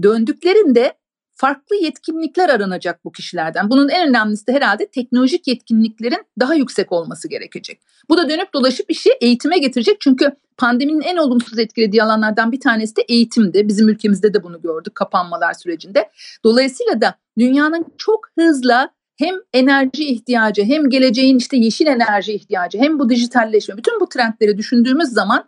döndüklerinde 0.03 0.93
farklı 1.39 1.75
yetkinlikler 1.75 2.49
aranacak 2.49 3.05
bu 3.05 3.11
kişilerden. 3.11 3.69
Bunun 3.69 3.89
en 3.89 4.09
önemlisi 4.09 4.47
de 4.47 4.53
herhalde 4.53 4.87
teknolojik 4.87 5.47
yetkinliklerin 5.47 6.25
daha 6.39 6.55
yüksek 6.55 6.91
olması 6.91 7.27
gerekecek. 7.27 7.81
Bu 8.09 8.17
da 8.17 8.29
dönüp 8.29 8.53
dolaşıp 8.53 8.91
işi 8.91 9.09
eğitime 9.21 9.57
getirecek. 9.57 10.01
Çünkü 10.01 10.31
pandeminin 10.57 11.01
en 11.01 11.17
olumsuz 11.17 11.59
etkilediği 11.59 12.03
alanlardan 12.03 12.51
bir 12.51 12.59
tanesi 12.59 12.95
de 12.95 13.01
eğitimdi. 13.01 13.67
Bizim 13.67 13.89
ülkemizde 13.89 14.33
de 14.33 14.43
bunu 14.43 14.61
gördük 14.61 14.95
kapanmalar 14.95 15.53
sürecinde. 15.53 16.09
Dolayısıyla 16.43 17.01
da 17.01 17.15
dünyanın 17.37 17.85
çok 17.97 18.29
hızla 18.39 18.89
hem 19.17 19.35
enerji 19.53 20.05
ihtiyacı 20.05 20.63
hem 20.63 20.89
geleceğin 20.89 21.37
işte 21.37 21.57
yeşil 21.57 21.87
enerji 21.87 22.33
ihtiyacı 22.33 22.77
hem 22.77 22.99
bu 22.99 23.09
dijitalleşme 23.09 23.77
bütün 23.77 23.99
bu 23.99 24.09
trendleri 24.09 24.57
düşündüğümüz 24.57 25.09
zaman 25.09 25.45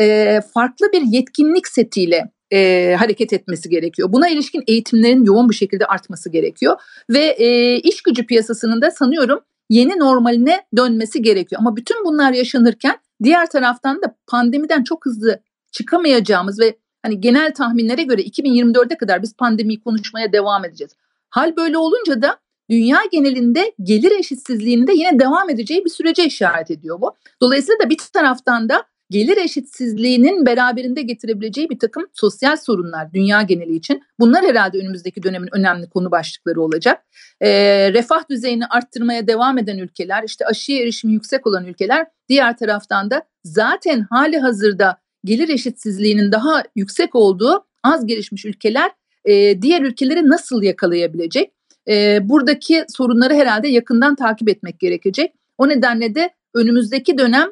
e, 0.00 0.40
farklı 0.54 0.92
bir 0.92 1.02
yetkinlik 1.02 1.68
setiyle 1.68 2.30
e, 2.52 2.94
hareket 2.98 3.32
etmesi 3.32 3.68
gerekiyor. 3.68 4.12
Buna 4.12 4.28
ilişkin 4.28 4.64
eğitimlerin 4.66 5.24
yoğun 5.24 5.48
bir 5.48 5.54
şekilde 5.54 5.86
artması 5.86 6.30
gerekiyor 6.30 6.80
ve 7.10 7.24
e, 7.24 7.76
iş 7.76 8.02
gücü 8.02 8.26
piyasasının 8.26 8.82
da 8.82 8.90
sanıyorum 8.90 9.40
yeni 9.68 9.98
normaline 9.98 10.62
dönmesi 10.76 11.22
gerekiyor. 11.22 11.60
Ama 11.60 11.76
bütün 11.76 12.04
bunlar 12.04 12.32
yaşanırken 12.32 12.98
diğer 13.22 13.50
taraftan 13.50 14.02
da 14.02 14.16
pandemiden 14.26 14.84
çok 14.84 15.06
hızlı 15.06 15.40
çıkamayacağımız 15.72 16.60
ve 16.60 16.76
hani 17.02 17.20
genel 17.20 17.54
tahminlere 17.54 18.02
göre 18.02 18.22
2024'e 18.22 18.96
kadar 18.96 19.22
biz 19.22 19.36
pandemiyi 19.36 19.80
konuşmaya 19.80 20.32
devam 20.32 20.64
edeceğiz. 20.64 20.92
Hal 21.30 21.56
böyle 21.56 21.78
olunca 21.78 22.22
da 22.22 22.36
dünya 22.70 22.98
genelinde 23.12 23.72
gelir 23.82 24.18
eşitsizliğinin 24.18 24.86
de 24.86 24.92
yine 24.92 25.18
devam 25.18 25.50
edeceği 25.50 25.84
bir 25.84 25.90
sürece 25.90 26.24
işaret 26.24 26.70
ediyor 26.70 27.00
bu. 27.00 27.16
Dolayısıyla 27.40 27.84
da 27.84 27.90
bir 27.90 27.98
taraftan 28.12 28.68
da 28.68 28.84
gelir 29.10 29.36
eşitsizliğinin 29.36 30.46
beraberinde 30.46 31.02
getirebileceği 31.02 31.70
bir 31.70 31.78
takım 31.78 32.06
sosyal 32.12 32.56
sorunlar 32.56 33.12
dünya 33.12 33.42
geneli 33.42 33.74
için. 33.74 34.02
Bunlar 34.18 34.44
herhalde 34.44 34.78
önümüzdeki 34.78 35.22
dönemin 35.22 35.48
önemli 35.52 35.88
konu 35.88 36.10
başlıkları 36.10 36.62
olacak. 36.62 37.02
E, 37.40 37.50
refah 37.92 38.28
düzeyini 38.30 38.66
arttırmaya 38.66 39.26
devam 39.26 39.58
eden 39.58 39.78
ülkeler, 39.78 40.22
işte 40.22 40.46
aşıya 40.46 40.82
erişimi 40.82 41.12
yüksek 41.12 41.46
olan 41.46 41.66
ülkeler, 41.66 42.06
diğer 42.28 42.56
taraftan 42.56 43.10
da 43.10 43.22
zaten 43.44 44.06
hali 44.10 44.38
hazırda 44.38 44.96
gelir 45.24 45.48
eşitsizliğinin 45.48 46.32
daha 46.32 46.62
yüksek 46.76 47.14
olduğu 47.14 47.66
az 47.82 48.06
gelişmiş 48.06 48.44
ülkeler 48.44 48.90
e, 49.24 49.62
diğer 49.62 49.82
ülkeleri 49.82 50.28
nasıl 50.28 50.62
yakalayabilecek? 50.62 51.50
E, 51.88 52.18
buradaki 52.28 52.84
sorunları 52.88 53.34
herhalde 53.34 53.68
yakından 53.68 54.14
takip 54.14 54.48
etmek 54.48 54.80
gerekecek. 54.80 55.32
O 55.58 55.68
nedenle 55.68 56.14
de 56.14 56.30
önümüzdeki 56.54 57.18
dönem 57.18 57.48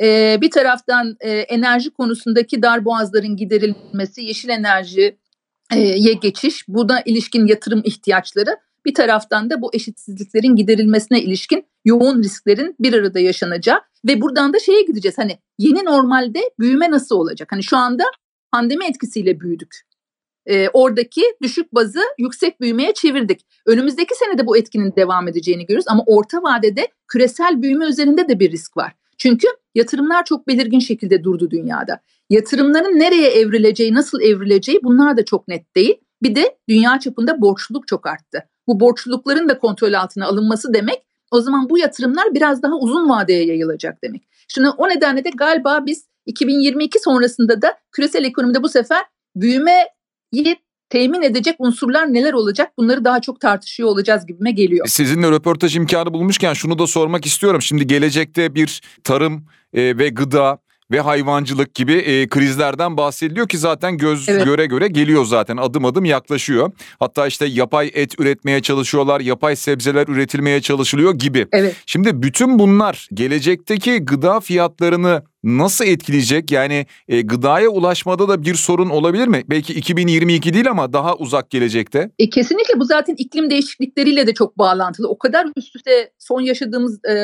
e, 0.00 0.38
bir 0.40 0.50
taraftan 0.50 1.16
e, 1.20 1.30
enerji 1.30 1.90
konusundaki 1.90 2.62
darboğazların 2.62 3.36
giderilmesi, 3.36 4.22
yeşil 4.22 4.48
enerjiye 4.48 5.16
geçiş, 6.22 6.68
buna 6.68 7.00
ilişkin 7.00 7.46
yatırım 7.46 7.82
ihtiyaçları, 7.84 8.56
bir 8.84 8.94
taraftan 8.94 9.50
da 9.50 9.62
bu 9.62 9.70
eşitsizliklerin 9.74 10.56
giderilmesine 10.56 11.22
ilişkin 11.22 11.66
yoğun 11.84 12.22
risklerin 12.22 12.76
bir 12.80 12.92
arada 12.92 13.20
yaşanacağı 13.20 13.80
ve 14.08 14.20
buradan 14.20 14.52
da 14.52 14.58
şeye 14.58 14.82
gideceğiz. 14.82 15.18
Hani 15.18 15.38
yeni 15.58 15.84
normalde 15.84 16.40
büyüme 16.58 16.90
nasıl 16.90 17.16
olacak? 17.16 17.52
Hani 17.52 17.62
şu 17.62 17.76
anda 17.76 18.04
pandemi 18.52 18.84
etkisiyle 18.84 19.40
büyüdük. 19.40 19.76
E, 20.46 20.68
oradaki 20.68 21.22
düşük 21.42 21.74
bazı 21.74 22.00
yüksek 22.18 22.60
büyümeye 22.60 22.94
çevirdik. 22.94 23.40
Önümüzdeki 23.66 24.14
sene 24.14 24.38
de 24.38 24.46
bu 24.46 24.56
etkinin 24.56 24.92
devam 24.96 25.28
edeceğini 25.28 25.66
görüyoruz 25.66 25.88
ama 25.88 26.02
orta 26.06 26.42
vadede 26.42 26.88
küresel 27.08 27.62
büyüme 27.62 27.86
üzerinde 27.86 28.28
de 28.28 28.40
bir 28.40 28.50
risk 28.50 28.76
var. 28.76 28.92
Çünkü 29.20 29.46
yatırımlar 29.74 30.24
çok 30.24 30.48
belirgin 30.48 30.78
şekilde 30.78 31.24
durdu 31.24 31.50
dünyada. 31.50 32.00
Yatırımların 32.30 32.98
nereye 32.98 33.30
evrileceği, 33.30 33.94
nasıl 33.94 34.20
evrileceği 34.20 34.80
bunlar 34.82 35.16
da 35.16 35.24
çok 35.24 35.48
net 35.48 35.76
değil. 35.76 35.94
Bir 36.22 36.34
de 36.34 36.58
dünya 36.68 37.00
çapında 37.00 37.40
borçluluk 37.40 37.88
çok 37.88 38.06
arttı. 38.06 38.44
Bu 38.66 38.80
borçlulukların 38.80 39.48
da 39.48 39.58
kontrol 39.58 39.92
altına 39.92 40.26
alınması 40.26 40.74
demek 40.74 41.02
o 41.30 41.40
zaman 41.40 41.70
bu 41.70 41.78
yatırımlar 41.78 42.34
biraz 42.34 42.62
daha 42.62 42.78
uzun 42.78 43.08
vadeye 43.08 43.46
yayılacak 43.46 44.02
demek. 44.04 44.28
Şimdi 44.48 44.68
o 44.68 44.88
nedenle 44.88 45.24
de 45.24 45.30
galiba 45.30 45.86
biz 45.86 46.08
2022 46.26 46.98
sonrasında 46.98 47.62
da 47.62 47.78
küresel 47.92 48.24
ekonomide 48.24 48.62
bu 48.62 48.68
sefer 48.68 49.04
büyümeyi 49.36 49.86
temin 50.90 51.22
edecek 51.22 51.56
unsurlar 51.58 52.14
neler 52.14 52.32
olacak 52.32 52.72
bunları 52.78 53.04
daha 53.04 53.20
çok 53.20 53.40
tartışıyor 53.40 53.88
olacağız 53.88 54.26
gibime 54.26 54.50
geliyor. 54.50 54.86
Sizinle 54.86 55.30
röportaj 55.30 55.76
imkanı 55.76 56.12
bulmuşken 56.12 56.54
şunu 56.54 56.78
da 56.78 56.86
sormak 56.86 57.26
istiyorum. 57.26 57.62
Şimdi 57.62 57.86
gelecekte 57.86 58.54
bir 58.54 58.80
tarım 59.04 59.44
e, 59.72 59.98
ve 59.98 60.08
gıda 60.08 60.58
ve 60.90 61.00
hayvancılık 61.00 61.74
gibi 61.74 61.92
e, 61.92 62.28
krizlerden 62.28 62.96
bahsediliyor 62.96 63.48
ki 63.48 63.58
zaten 63.58 63.96
göz 63.96 64.28
evet. 64.28 64.44
göre 64.44 64.66
göre 64.66 64.88
geliyor 64.88 65.24
zaten 65.24 65.56
adım 65.56 65.84
adım 65.84 66.04
yaklaşıyor. 66.04 66.72
Hatta 66.98 67.26
işte 67.26 67.46
yapay 67.46 67.90
et 67.94 68.20
üretmeye 68.20 68.62
çalışıyorlar, 68.62 69.20
yapay 69.20 69.56
sebzeler 69.56 70.08
üretilmeye 70.08 70.60
çalışılıyor 70.60 71.14
gibi. 71.14 71.46
Evet. 71.52 71.76
Şimdi 71.86 72.22
bütün 72.22 72.58
bunlar 72.58 73.08
gelecekteki 73.14 73.98
gıda 73.98 74.40
fiyatlarını 74.40 75.22
nasıl 75.44 75.84
etkileyecek? 75.84 76.50
Yani 76.50 76.86
e, 77.08 77.20
gıdaya 77.20 77.68
ulaşmada 77.68 78.28
da 78.28 78.42
bir 78.42 78.54
sorun 78.54 78.90
olabilir 78.90 79.28
mi? 79.28 79.44
Belki 79.50 79.74
2022 79.74 80.54
değil 80.54 80.70
ama 80.70 80.92
daha 80.92 81.16
uzak 81.16 81.50
gelecekte. 81.50 82.10
E, 82.18 82.30
kesinlikle 82.30 82.80
bu 82.80 82.84
zaten 82.84 83.14
iklim 83.18 83.50
değişiklikleriyle 83.50 84.26
de 84.26 84.34
çok 84.34 84.58
bağlantılı. 84.58 85.08
O 85.08 85.18
kadar 85.18 85.46
üst 85.56 85.76
üste 85.76 86.10
son 86.18 86.40
yaşadığımız 86.40 87.04
e, 87.04 87.14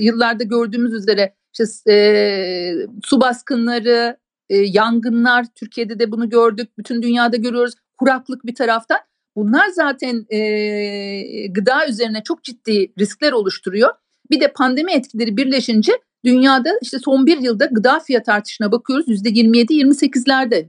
yıllarda 0.00 0.44
gördüğümüz 0.44 0.92
üzere 0.92 1.34
işte, 1.52 1.92
e, 1.92 2.74
su 3.04 3.20
baskınları, 3.20 4.16
e, 4.48 4.56
yangınlar 4.56 5.46
Türkiye'de 5.54 5.98
de 5.98 6.10
bunu 6.10 6.30
gördük. 6.30 6.78
Bütün 6.78 7.02
dünyada 7.02 7.36
görüyoruz. 7.36 7.74
Kuraklık 7.98 8.46
bir 8.46 8.54
taraftan. 8.54 8.98
Bunlar 9.36 9.68
zaten 9.68 10.26
e, 10.30 11.46
gıda 11.46 11.88
üzerine 11.88 12.22
çok 12.22 12.44
ciddi 12.44 12.92
riskler 12.98 13.32
oluşturuyor. 13.32 13.90
Bir 14.30 14.40
de 14.40 14.52
pandemi 14.52 14.92
etkileri 14.92 15.36
birleşince 15.36 15.92
dünyada 16.24 16.70
işte 16.82 16.98
son 16.98 17.26
bir 17.26 17.38
yılda 17.38 17.66
gıda 17.66 18.00
fiyat 18.00 18.28
artışına 18.28 18.72
bakıyoruz 18.72 19.08
yüzde 19.08 19.28
27-28'lerde. 19.28 20.68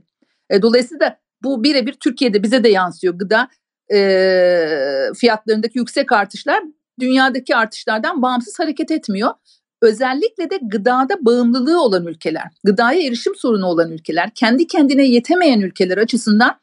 E, 0.50 0.62
dolayısıyla 0.62 1.18
bu 1.42 1.64
birebir 1.64 1.92
Türkiye'de 1.92 2.42
bize 2.42 2.64
de 2.64 2.68
yansıyor. 2.68 3.14
Gıda 3.14 3.48
e, 3.92 3.98
fiyatlarındaki 5.16 5.78
yüksek 5.78 6.12
artışlar 6.12 6.62
dünyadaki 7.00 7.56
artışlardan 7.56 8.22
bağımsız 8.22 8.58
hareket 8.58 8.90
etmiyor. 8.90 9.30
Özellikle 9.84 10.50
de 10.50 10.58
gıdada 10.62 11.24
bağımlılığı 11.24 11.82
olan 11.82 12.06
ülkeler, 12.06 12.50
gıdaya 12.64 13.06
erişim 13.06 13.34
sorunu 13.36 13.66
olan 13.66 13.90
ülkeler, 13.90 14.30
kendi 14.34 14.66
kendine 14.66 15.06
yetemeyen 15.06 15.60
ülkeler 15.60 15.98
açısından 15.98 16.56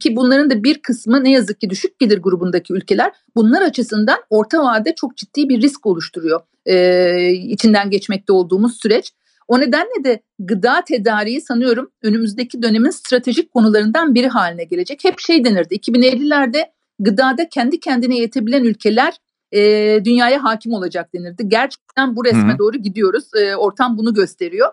ki 0.00 0.16
bunların 0.16 0.50
da 0.50 0.64
bir 0.64 0.82
kısmı 0.82 1.24
ne 1.24 1.30
yazık 1.30 1.60
ki 1.60 1.70
düşük 1.70 1.98
gelir 1.98 2.18
grubundaki 2.18 2.72
ülkeler 2.72 3.12
bunlar 3.36 3.62
açısından 3.62 4.18
orta 4.30 4.62
vade 4.62 4.94
çok 4.94 5.16
ciddi 5.16 5.48
bir 5.48 5.62
risk 5.62 5.86
oluşturuyor 5.86 6.40
e, 6.66 7.32
içinden 7.32 7.90
geçmekte 7.90 8.32
olduğumuz 8.32 8.80
süreç. 8.80 9.12
O 9.48 9.60
nedenle 9.60 10.04
de 10.04 10.22
gıda 10.38 10.84
tedariği 10.84 11.40
sanıyorum 11.40 11.90
önümüzdeki 12.02 12.62
dönemin 12.62 12.90
stratejik 12.90 13.50
konularından 13.50 14.14
biri 14.14 14.28
haline 14.28 14.64
gelecek. 14.64 15.04
Hep 15.04 15.20
şey 15.20 15.44
denirdi 15.44 15.74
2050'lerde 15.74 16.64
gıdada 16.98 17.48
kendi 17.48 17.80
kendine 17.80 18.18
yetebilen 18.18 18.64
ülkeler 18.64 19.14
e, 19.52 19.60
dünyaya 20.04 20.44
hakim 20.44 20.72
olacak 20.72 21.14
denirdi. 21.14 21.48
Gerçekten 21.48 22.16
bu 22.16 22.24
resme 22.24 22.48
Hı-hı. 22.48 22.58
doğru 22.58 22.76
gidiyoruz. 22.76 23.24
E, 23.34 23.56
ortam 23.56 23.98
bunu 23.98 24.14
gösteriyor. 24.14 24.68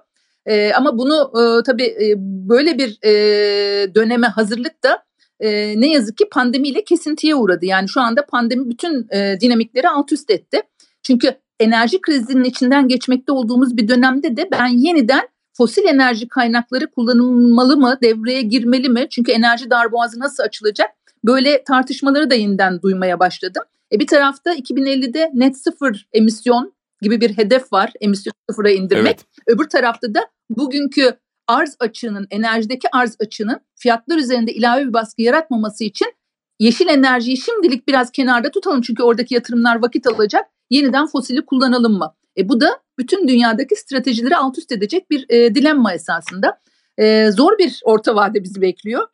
E, 0.46 0.74
ama 0.74 0.98
bunu 0.98 1.32
e, 1.36 1.64
tabii 1.64 1.84
e, 1.84 2.14
böyle 2.50 2.78
bir 2.78 3.00
e, 3.06 3.96
döneme 3.96 4.28
hazırlık 4.28 4.84
da 4.84 5.04
e, 5.40 5.80
ne 5.82 5.92
yazık 5.92 6.18
ki 6.18 6.30
pandemiyle 6.32 6.84
kesintiye 6.84 7.36
uğradı. 7.36 7.66
Yani 7.66 7.90
şu 7.90 8.02
anda 8.02 8.26
pandemi 8.26 8.70
bütün 8.70 9.08
e, 9.12 9.38
dinamikleri 9.42 9.90
alt 9.90 10.12
üst 10.12 10.32
etti. 10.32 10.62
Çünkü 11.04 11.36
enerji 11.60 12.02
krizinin 12.02 12.44
içinden 12.44 12.88
geçmekte 12.88 13.32
olduğumuz 13.32 13.78
bir 13.78 13.88
dönemde 13.88 14.38
de 14.38 14.50
ben 14.52 14.68
yeniden 14.68 15.28
fosil 15.54 15.86
enerji 15.86 16.28
kaynakları 16.28 16.92
kullanılmalı 16.92 17.78
mı, 17.78 17.98
devreye 18.04 18.42
girmeli 18.42 18.90
mi? 18.90 19.08
Çünkü 19.10 19.32
enerji 19.32 19.70
darboğazı 19.70 20.20
nasıl 20.20 20.44
açılacak? 20.44 20.90
Böyle 21.24 21.64
tartışmaları 21.64 22.30
da 22.30 22.36
yeniden 22.36 22.82
duymaya 22.82 23.20
başladım. 23.20 23.64
E 23.92 24.00
bir 24.00 24.08
tarafta 24.08 24.56
2050'de 24.56 25.32
net 25.34 25.58
sıfır 25.58 26.08
emisyon 26.14 26.74
gibi 27.02 27.22
bir 27.22 27.38
hedef 27.38 27.74
var. 27.74 27.94
Emisyon 28.02 28.34
sıfıra 28.50 28.70
indirmek. 28.70 29.06
Evet. 29.06 29.26
Öbür 29.48 29.70
tarafta 29.70 30.14
da 30.14 30.28
bugünkü 30.50 31.18
arz 31.48 31.76
açığının, 31.80 32.28
enerjideki 32.32 32.88
arz 32.92 33.16
açığının 33.20 33.62
fiyatlar 33.76 34.18
üzerinde 34.18 34.54
ilave 34.54 34.88
bir 34.88 34.94
baskı 34.94 35.22
yaratmaması 35.22 35.84
için 35.84 36.14
yeşil 36.60 36.88
enerjiyi 36.88 37.38
şimdilik 37.38 37.88
biraz 37.88 38.12
kenarda 38.12 38.52
tutalım. 38.52 38.82
Çünkü 38.82 39.04
oradaki 39.04 39.34
yatırımlar 39.36 39.82
vakit 39.82 40.08
alacak. 40.08 40.46
Yeniden 40.70 41.08
fosili 41.08 41.46
kullanalım 41.46 41.98
mı? 41.98 42.14
E 42.38 42.50
bu 42.50 42.62
da 42.62 42.80
bütün 42.98 43.28
dünyadaki 43.28 43.76
stratejileri 43.76 44.38
alt 44.38 44.58
üst 44.58 44.72
edecek 44.72 45.10
bir 45.10 45.26
e, 45.30 45.56
dilemma 45.56 45.94
esasında. 45.94 46.60
E, 46.98 47.32
zor 47.32 47.58
bir 47.58 47.82
orta 47.84 48.16
vade 48.16 48.44
bizi 48.44 48.62
bekliyor. 48.62 49.08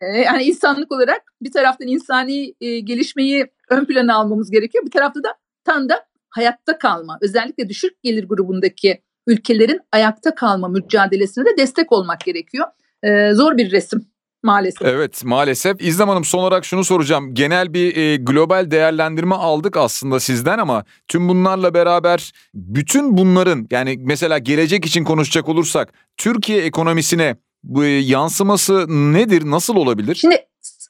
E, 0.00 0.06
yani 0.06 0.42
insanlık 0.42 0.92
olarak 0.92 1.22
bir 1.42 1.52
taraftan 1.52 1.88
insani 1.88 2.54
e, 2.60 2.80
gelişmeyi 2.80 3.46
ön 3.70 3.84
plana 3.84 4.16
almamız 4.16 4.50
gerekiyor. 4.50 4.84
Bir 4.86 4.90
tarafta 4.90 5.22
da 5.22 5.34
tam 5.64 5.88
da 5.88 6.04
hayatta 6.30 6.78
kalma. 6.78 7.18
Özellikle 7.22 7.68
düşük 7.68 8.02
gelir 8.02 8.28
grubundaki 8.28 9.02
ülkelerin 9.26 9.80
ayakta 9.92 10.34
kalma 10.34 10.68
mücadelesine 10.68 11.44
de 11.44 11.56
destek 11.58 11.92
olmak 11.92 12.20
gerekiyor. 12.20 12.66
E, 13.02 13.34
zor 13.34 13.56
bir 13.56 13.70
resim 13.70 14.06
maalesef. 14.42 14.88
Evet 14.88 15.24
maalesef. 15.24 15.82
İzlem 15.82 16.08
Hanım 16.08 16.24
son 16.24 16.38
olarak 16.38 16.64
şunu 16.64 16.84
soracağım. 16.84 17.34
Genel 17.34 17.74
bir 17.74 17.96
e, 17.96 18.16
global 18.16 18.70
değerlendirme 18.70 19.34
aldık 19.34 19.76
aslında 19.76 20.20
sizden 20.20 20.58
ama 20.58 20.84
tüm 21.08 21.28
bunlarla 21.28 21.74
beraber 21.74 22.32
bütün 22.54 23.16
bunların 23.16 23.66
yani 23.70 23.96
mesela 24.00 24.38
gelecek 24.38 24.86
için 24.86 25.04
konuşacak 25.04 25.48
olursak 25.48 25.92
Türkiye 26.16 26.62
ekonomisine 26.62 27.36
bu 27.62 27.84
e, 27.84 27.88
yansıması 27.88 28.86
nedir? 28.88 29.42
Nasıl 29.44 29.76
olabilir? 29.76 30.14
Şimdi 30.14 30.36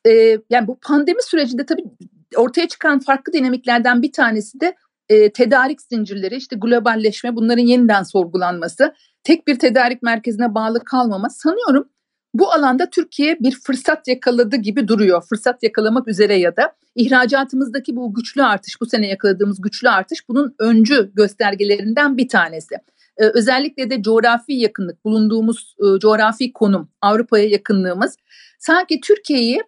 e, 0.06 0.10
yani 0.50 0.66
bu 0.66 0.78
pandemi 0.82 1.22
sürecinde 1.22 1.66
tabii 1.66 1.82
ortaya 2.36 2.68
çıkan 2.68 2.98
farklı 2.98 3.32
dinamiklerden 3.32 4.02
bir 4.02 4.12
tanesi 4.12 4.60
de 4.60 4.76
e, 5.08 5.32
tedarik 5.32 5.82
zincirleri, 5.82 6.36
işte 6.36 6.56
globalleşme, 6.56 7.36
bunların 7.36 7.62
yeniden 7.62 8.02
sorgulanması, 8.02 8.94
tek 9.24 9.46
bir 9.46 9.58
tedarik 9.58 10.02
merkezine 10.02 10.54
bağlı 10.54 10.84
kalmama 10.84 11.28
sanıyorum 11.28 11.88
bu 12.34 12.52
alanda 12.52 12.90
Türkiye 12.90 13.40
bir 13.40 13.60
fırsat 13.66 14.08
yakaladı 14.08 14.56
gibi 14.56 14.88
duruyor. 14.88 15.22
Fırsat 15.28 15.62
yakalamak 15.62 16.08
üzere 16.08 16.34
ya 16.34 16.56
da 16.56 16.72
ihracatımızdaki 16.94 17.96
bu 17.96 18.14
güçlü 18.14 18.42
artış, 18.42 18.80
bu 18.80 18.86
sene 18.86 19.08
yakaladığımız 19.08 19.60
güçlü 19.60 19.88
artış 19.88 20.28
bunun 20.28 20.54
öncü 20.58 21.10
göstergelerinden 21.14 22.16
bir 22.16 22.28
tanesi. 22.28 22.74
Ee, 23.16 23.24
özellikle 23.24 23.90
de 23.90 24.02
coğrafi 24.02 24.52
yakınlık, 24.52 25.04
bulunduğumuz 25.04 25.76
e, 25.78 25.98
coğrafi 25.98 26.52
konum, 26.52 26.90
Avrupa'ya 27.00 27.48
yakınlığımız 27.48 28.16
sanki 28.58 29.00
Türkiye'yi 29.00 29.60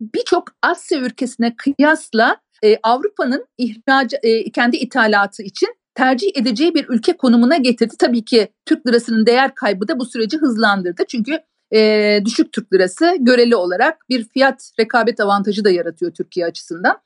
birçok 0.00 0.44
Asya 0.62 0.98
ülkesine 0.98 1.56
kıyasla 1.56 2.36
e, 2.64 2.76
Avrupa'nın 2.82 3.46
ihraç 3.58 4.14
e, 4.22 4.50
kendi 4.50 4.76
ithalatı 4.76 5.42
için 5.42 5.68
tercih 5.94 6.28
edeceği 6.34 6.74
bir 6.74 6.86
ülke 6.88 7.16
konumuna 7.16 7.56
getirdi. 7.56 7.94
Tabii 7.98 8.24
ki 8.24 8.48
Türk 8.66 8.86
lirasının 8.86 9.26
değer 9.26 9.54
kaybı 9.54 9.88
da 9.88 9.98
bu 9.98 10.04
süreci 10.04 10.36
hızlandırdı. 10.38 11.02
Çünkü 11.08 11.38
e, 11.74 12.20
düşük 12.24 12.52
Türk 12.52 12.72
lirası 12.72 13.16
göreli 13.20 13.56
olarak 13.56 14.08
bir 14.08 14.24
fiyat 14.24 14.72
rekabet 14.80 15.20
avantajı 15.20 15.64
da 15.64 15.70
yaratıyor 15.70 16.12
Türkiye 16.12 16.46
açısından. 16.46 16.98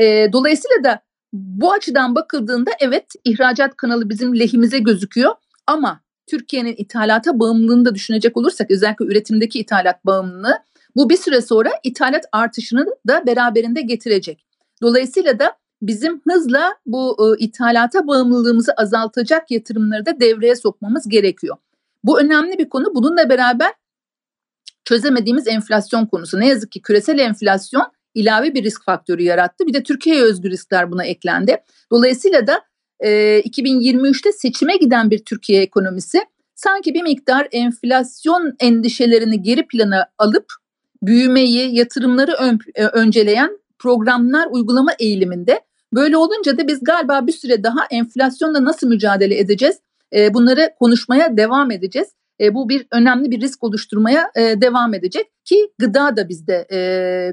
E, 0.00 0.32
dolayısıyla 0.32 0.84
da 0.84 1.00
bu 1.32 1.72
açıdan 1.72 2.14
bakıldığında 2.14 2.70
evet 2.80 3.06
ihracat 3.24 3.76
kanalı 3.76 4.10
bizim 4.10 4.38
lehimize 4.38 4.78
gözüküyor 4.78 5.34
ama 5.66 6.00
Türkiye'nin 6.26 6.74
ithalata 6.78 7.40
bağımlılığını 7.40 7.84
da 7.84 7.94
düşünecek 7.94 8.36
olursak 8.36 8.70
özellikle 8.70 9.04
üretimdeki 9.04 9.58
ithalat 9.58 10.06
bağımlılığı 10.06 10.58
bu 10.96 11.10
bir 11.10 11.16
süre 11.16 11.40
sonra 11.40 11.70
ithalat 11.84 12.24
artışını 12.32 12.86
da 13.08 13.26
beraberinde 13.26 13.80
getirecek. 13.80 14.44
Dolayısıyla 14.82 15.38
da 15.38 15.56
bizim 15.82 16.20
hızla 16.28 16.74
bu 16.86 17.16
e, 17.20 17.44
ithalata 17.44 18.06
bağımlılığımızı 18.06 18.72
azaltacak 18.76 19.50
yatırımları 19.50 20.06
da 20.06 20.20
devreye 20.20 20.56
sokmamız 20.56 21.08
gerekiyor. 21.08 21.56
Bu 22.04 22.20
önemli 22.20 22.58
bir 22.58 22.68
konu. 22.68 22.94
Bununla 22.94 23.28
beraber 23.28 23.72
çözemediğimiz 24.84 25.48
enflasyon 25.48 26.06
konusu. 26.06 26.40
Ne 26.40 26.48
yazık 26.48 26.72
ki 26.72 26.82
küresel 26.82 27.18
enflasyon 27.18 27.92
ilave 28.14 28.54
bir 28.54 28.64
risk 28.64 28.84
faktörü 28.84 29.22
yarattı. 29.22 29.66
Bir 29.66 29.74
de 29.74 29.82
Türkiye'ye 29.82 30.22
özgü 30.22 30.50
riskler 30.50 30.90
buna 30.90 31.04
eklendi. 31.04 31.56
Dolayısıyla 31.90 32.46
da 32.46 32.60
e, 33.00 33.40
2023'te 33.40 34.32
seçime 34.32 34.76
giden 34.76 35.10
bir 35.10 35.24
Türkiye 35.24 35.62
ekonomisi 35.62 36.20
sanki 36.54 36.94
bir 36.94 37.02
miktar 37.02 37.48
enflasyon 37.52 38.56
endişelerini 38.60 39.42
geri 39.42 39.66
plana 39.66 40.06
alıp 40.18 40.46
büyümeyi, 41.02 41.76
yatırımları 41.76 42.32
ön, 42.32 42.58
e, 42.74 42.84
önceleyen 42.84 43.58
programlar 43.78 44.48
uygulama 44.50 44.92
eğiliminde. 44.98 45.60
Böyle 45.94 46.16
olunca 46.16 46.58
da 46.58 46.68
biz 46.68 46.84
galiba 46.84 47.26
bir 47.26 47.32
süre 47.32 47.62
daha 47.62 47.86
enflasyonla 47.90 48.64
nasıl 48.64 48.88
mücadele 48.88 49.38
edeceğiz? 49.38 49.76
E, 50.12 50.34
bunları 50.34 50.70
konuşmaya 50.78 51.36
devam 51.36 51.70
edeceğiz. 51.70 52.08
E, 52.40 52.54
bu 52.54 52.68
bir 52.68 52.86
önemli 52.92 53.30
bir 53.30 53.40
risk 53.40 53.64
oluşturmaya 53.64 54.30
e, 54.36 54.60
devam 54.60 54.94
edecek 54.94 55.26
ki 55.44 55.70
gıda 55.78 56.16
da 56.16 56.28
bizde 56.28 56.66
e, 56.72 56.78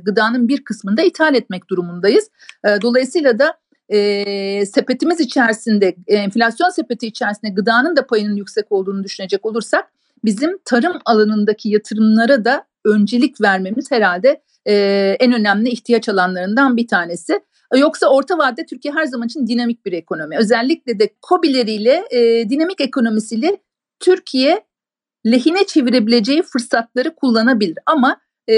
gıdanın 0.03 0.47
bir 0.47 0.63
kısmında 0.63 1.01
ithal 1.01 1.35
etmek 1.35 1.69
durumundayız. 1.69 2.29
E, 2.65 2.81
dolayısıyla 2.81 3.39
da 3.39 3.53
e, 3.89 4.65
sepetimiz 4.65 5.19
içerisinde 5.19 5.95
enflasyon 6.07 6.69
sepeti 6.69 7.07
içerisinde 7.07 7.51
gıdanın 7.51 7.95
da 7.95 8.07
payının 8.07 8.35
yüksek 8.35 8.71
olduğunu 8.71 9.03
düşünecek 9.03 9.45
olursak 9.45 9.85
bizim 10.25 10.57
tarım 10.65 10.93
alanındaki 11.05 11.69
yatırımlara 11.69 12.45
da 12.45 12.63
öncelik 12.87 13.41
vermemiz 13.41 13.91
herhalde 13.91 14.41
e, 14.67 14.73
en 15.19 15.33
önemli 15.33 15.69
ihtiyaç 15.69 16.09
alanlarından 16.09 16.77
bir 16.77 16.87
tanesi. 16.87 17.39
Yoksa 17.75 18.07
orta 18.07 18.37
vadede 18.37 18.65
Türkiye 18.65 18.93
her 18.93 19.05
zaman 19.05 19.27
için 19.27 19.47
dinamik 19.47 19.85
bir 19.85 19.93
ekonomi. 19.93 20.37
Özellikle 20.37 20.99
de 20.99 21.09
COBİ'leriyle, 21.29 22.05
e, 22.11 22.49
dinamik 22.49 22.81
ekonomisiyle 22.81 23.57
Türkiye 23.99 24.63
lehine 25.25 25.65
çevirebileceği 25.65 26.43
fırsatları 26.43 27.15
kullanabilir. 27.15 27.77
Ama 27.85 28.19
e, 28.49 28.53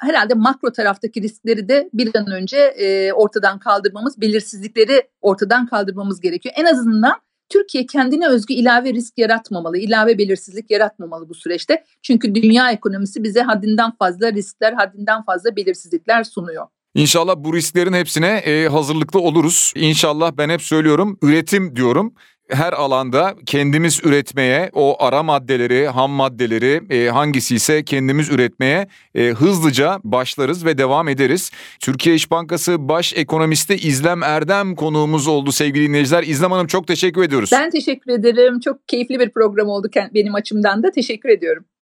herhalde 0.00 0.34
makro 0.34 0.72
taraftaki 0.72 1.22
riskleri 1.22 1.68
de 1.68 1.90
bir 1.92 2.16
an 2.16 2.30
önce 2.30 2.58
e, 2.58 3.12
ortadan 3.12 3.58
kaldırmamız, 3.58 4.20
belirsizlikleri 4.20 5.08
ortadan 5.20 5.66
kaldırmamız 5.66 6.20
gerekiyor. 6.20 6.54
En 6.58 6.64
azından 6.64 7.14
Türkiye 7.48 7.86
kendine 7.86 8.28
özgü 8.28 8.54
ilave 8.54 8.92
risk 8.94 9.18
yaratmamalı, 9.18 9.78
ilave 9.78 10.18
belirsizlik 10.18 10.70
yaratmamalı 10.70 11.28
bu 11.28 11.34
süreçte. 11.34 11.84
Çünkü 12.02 12.34
dünya 12.34 12.70
ekonomisi 12.70 13.24
bize 13.24 13.42
haddinden 13.42 13.92
fazla 13.98 14.32
riskler, 14.32 14.72
haddinden 14.72 15.24
fazla 15.24 15.56
belirsizlikler 15.56 16.24
sunuyor. 16.24 16.66
İnşallah 16.94 17.34
bu 17.36 17.54
risklerin 17.54 17.92
hepsine 17.92 18.28
e, 18.28 18.68
hazırlıklı 18.68 19.20
oluruz. 19.20 19.72
İnşallah 19.76 20.32
ben 20.36 20.48
hep 20.48 20.62
söylüyorum 20.62 21.18
üretim 21.22 21.76
diyorum 21.76 22.14
her 22.54 22.72
alanda 22.72 23.34
kendimiz 23.46 24.00
üretmeye, 24.04 24.70
o 24.72 25.04
ara 25.04 25.22
maddeleri, 25.22 25.88
ham 25.88 26.10
maddeleri 26.10 26.80
e, 26.90 27.08
hangisi 27.10 27.54
ise 27.54 27.84
kendimiz 27.84 28.30
üretmeye 28.30 28.88
e, 29.14 29.28
hızlıca 29.28 29.98
başlarız 30.04 30.64
ve 30.64 30.78
devam 30.78 31.08
ederiz. 31.08 31.50
Türkiye 31.80 32.14
İş 32.14 32.30
Bankası 32.30 32.88
Baş 32.88 33.12
Ekonomisti 33.16 33.74
İzlem 33.74 34.22
Erdem 34.22 34.74
konuğumuz 34.74 35.28
oldu 35.28 35.52
sevgili 35.52 35.88
dinleyiciler. 35.88 36.22
İzlem 36.22 36.52
Hanım 36.52 36.66
çok 36.66 36.86
teşekkür 36.86 37.22
ediyoruz. 37.22 37.50
Ben 37.52 37.70
teşekkür 37.70 38.12
ederim. 38.12 38.60
Çok 38.60 38.88
keyifli 38.88 39.20
bir 39.20 39.30
program 39.30 39.68
oldu 39.68 39.88
benim 40.14 40.34
açımdan 40.34 40.82
da. 40.82 40.90
Teşekkür 40.90 41.28
ediyorum. 41.28 41.64